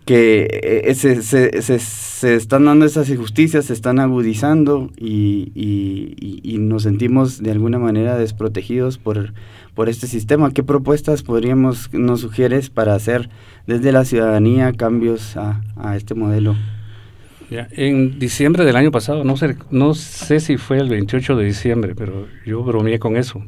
[0.06, 6.42] que eh, se, se, se, se, están dando esas injusticias, se están agudizando y, y,
[6.44, 9.34] y, nos sentimos de alguna manera desprotegidos por,
[9.74, 10.52] por este sistema.
[10.52, 13.30] ¿Qué propuestas podríamos, nos sugieres para hacer
[13.68, 16.56] desde la ciudadanía cambios a, a este modelo?
[17.50, 21.46] Ya, en diciembre del año pasado, no sé, no sé si fue el 28 de
[21.46, 23.44] diciembre, pero yo bromeé con eso.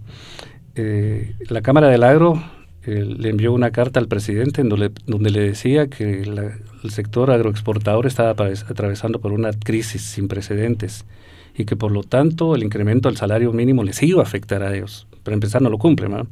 [0.75, 2.39] Eh, la Cámara del Agro
[2.87, 4.91] le envió una carta al presidente en donde,
[5.29, 11.05] le decía que el sector agroexportador estaba atravesando por una crisis sin precedentes
[11.57, 14.75] y que por lo tanto el incremento del salario mínimo les iba a afectar a
[14.75, 15.07] ellos.
[15.23, 16.07] Pero empezar no lo cumple.
[16.07, 16.27] ¿no?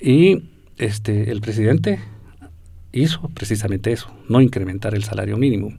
[0.00, 0.44] Y
[0.76, 1.98] este, el presidente
[2.92, 5.72] hizo precisamente eso, no incrementar el salario mínimo.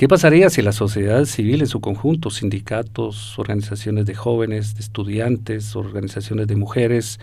[0.00, 5.76] ¿Qué pasaría si la sociedad civil en su conjunto, sindicatos, organizaciones de jóvenes, de estudiantes,
[5.76, 7.20] organizaciones de mujeres,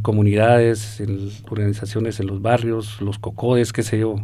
[0.00, 1.02] comunidades,
[1.50, 4.14] organizaciones en los barrios, los cocodes, qué sé yo,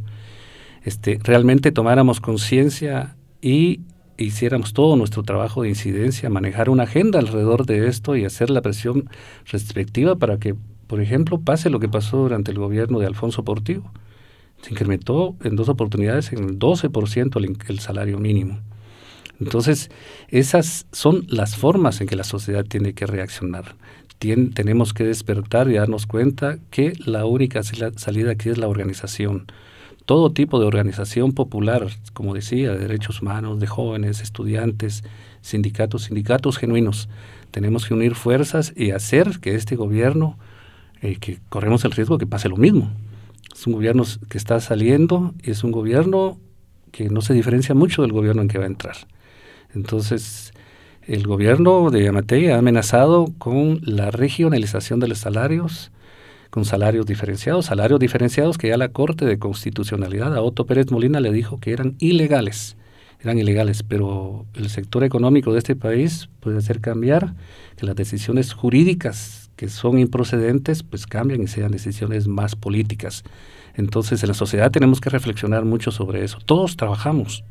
[0.84, 3.80] este, realmente tomáramos conciencia y
[4.16, 8.62] hiciéramos todo nuestro trabajo de incidencia, manejar una agenda alrededor de esto y hacer la
[8.62, 9.10] presión
[9.46, 10.54] respectiva para que,
[10.86, 13.82] por ejemplo, pase lo que pasó durante el gobierno de Alfonso Portillo
[14.62, 18.60] se incrementó en dos oportunidades en el 12% el, el salario mínimo.
[19.40, 19.90] Entonces,
[20.28, 23.74] esas son las formas en que la sociedad tiene que reaccionar.
[24.18, 29.46] Tenemos que despertar y darnos cuenta que la única salida aquí es la organización.
[30.04, 35.04] Todo tipo de organización popular, como decía, de derechos humanos, de jóvenes, estudiantes,
[35.40, 37.08] sindicatos, sindicatos genuinos.
[37.50, 40.36] Tenemos que unir fuerzas y hacer que este gobierno,
[41.00, 42.90] eh, que corremos el riesgo de que pase lo mismo,
[43.54, 46.38] es un gobierno que está saliendo y es un gobierno
[46.92, 48.96] que no se diferencia mucho del gobierno en que va a entrar.
[49.74, 50.52] Entonces,
[51.06, 55.92] el gobierno de Yamatei ha amenazado con la regionalización de los salarios,
[56.50, 61.20] con salarios diferenciados, salarios diferenciados que ya la Corte de Constitucionalidad a Otto Pérez Molina
[61.20, 62.76] le dijo que eran ilegales,
[63.20, 67.34] eran ilegales, pero el sector económico de este país puede hacer cambiar
[67.76, 73.24] que las decisiones jurídicas que son improcedentes, pues cambian y sean decisiones más políticas.
[73.74, 76.38] Entonces, en la sociedad tenemos que reflexionar mucho sobre eso.
[76.46, 77.44] Todos trabajamos,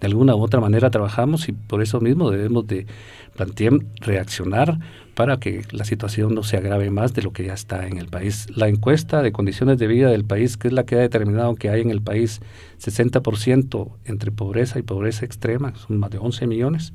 [0.00, 2.86] de alguna u otra manera trabajamos y por eso mismo debemos de
[3.34, 4.78] plantear, reaccionar
[5.16, 8.06] para que la situación no se agrave más de lo que ya está en el
[8.06, 8.46] país.
[8.54, 11.70] La encuesta de condiciones de vida del país, que es la que ha determinado que
[11.70, 12.40] hay en el país
[12.80, 16.92] 60% entre pobreza y pobreza extrema, son más de 11 millones,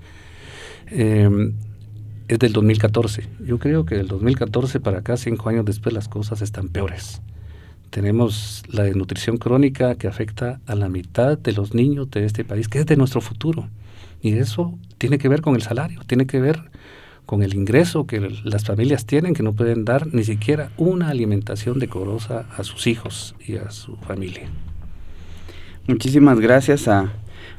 [0.90, 1.52] eh,
[2.34, 3.28] es del 2014.
[3.46, 7.22] Yo creo que del 2014 para acá, cinco años después, las cosas están peores.
[7.90, 12.68] Tenemos la desnutrición crónica que afecta a la mitad de los niños de este país,
[12.68, 13.70] que es de nuestro futuro.
[14.22, 16.72] Y eso tiene que ver con el salario, tiene que ver
[17.26, 21.80] con el ingreso que las familias tienen, que no pueden dar ni siquiera una alimentación
[21.80, 24.50] decorosa a sus hijos y a su familia.
[25.88, 27.12] Muchísimas gracias a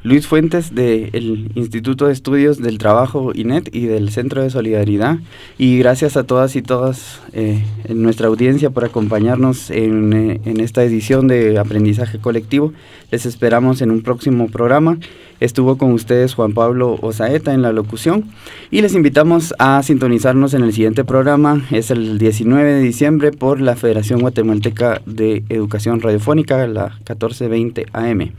[0.05, 5.17] Luis Fuentes del Instituto de Estudios del Trabajo INET y del Centro de Solidaridad.
[5.57, 10.59] Y gracias a todas y todas eh, en nuestra audiencia por acompañarnos en, eh, en
[10.59, 12.71] esta edición de Aprendizaje Colectivo.
[13.09, 14.99] Les esperamos en un próximo programa.
[15.39, 18.25] Estuvo con ustedes Juan Pablo Osaeta en la locución
[18.69, 21.65] y les invitamos a sintonizarnos en el siguiente programa.
[21.71, 28.33] Es el 19 de diciembre por la Federación Guatemalteca de Educación Radiofónica, la 1420 AM.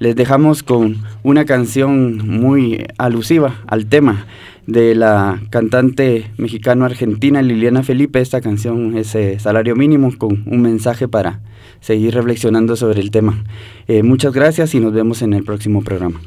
[0.00, 4.24] Les dejamos con una canción muy alusiva al tema
[4.66, 8.18] de la cantante mexicano-argentina Liliana Felipe.
[8.18, 11.40] Esta canción es eh, Salario Mínimo con un mensaje para
[11.80, 13.44] seguir reflexionando sobre el tema.
[13.88, 16.18] Eh, muchas gracias y nos vemos en el próximo programa.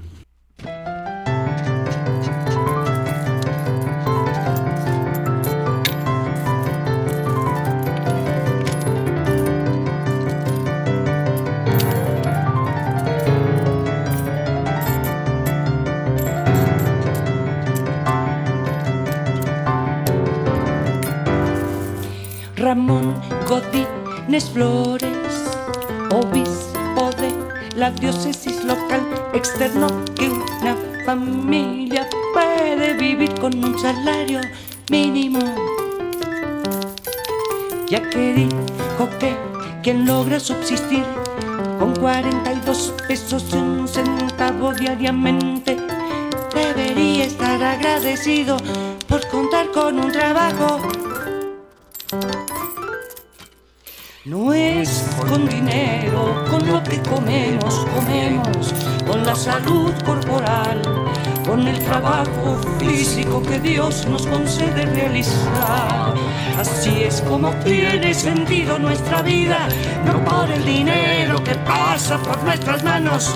[63.73, 66.13] Dios nos concede realizar.
[66.59, 69.67] Así es como tiene sentido nuestra vida,
[70.05, 73.35] no por el dinero que pasa por nuestras manos,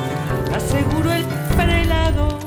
[0.55, 1.25] aseguró el
[1.55, 2.37] prelado.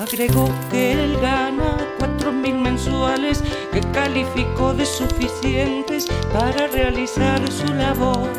[0.00, 8.30] Agregó que él gana cuatro mil mensuales que calificó de suficientes para realizar su labor.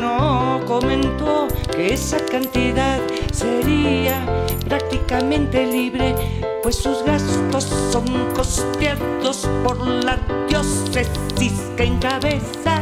[0.00, 3.00] No comentó que esa cantidad
[3.40, 4.26] sería
[4.68, 6.14] prácticamente libre,
[6.62, 10.18] pues sus gastos son costeados por la
[10.48, 12.80] diócesis que encabeza.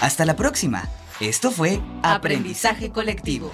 [0.00, 0.88] Hasta la próxima.
[1.20, 3.50] Esto fue Aprendizaje Colectivo.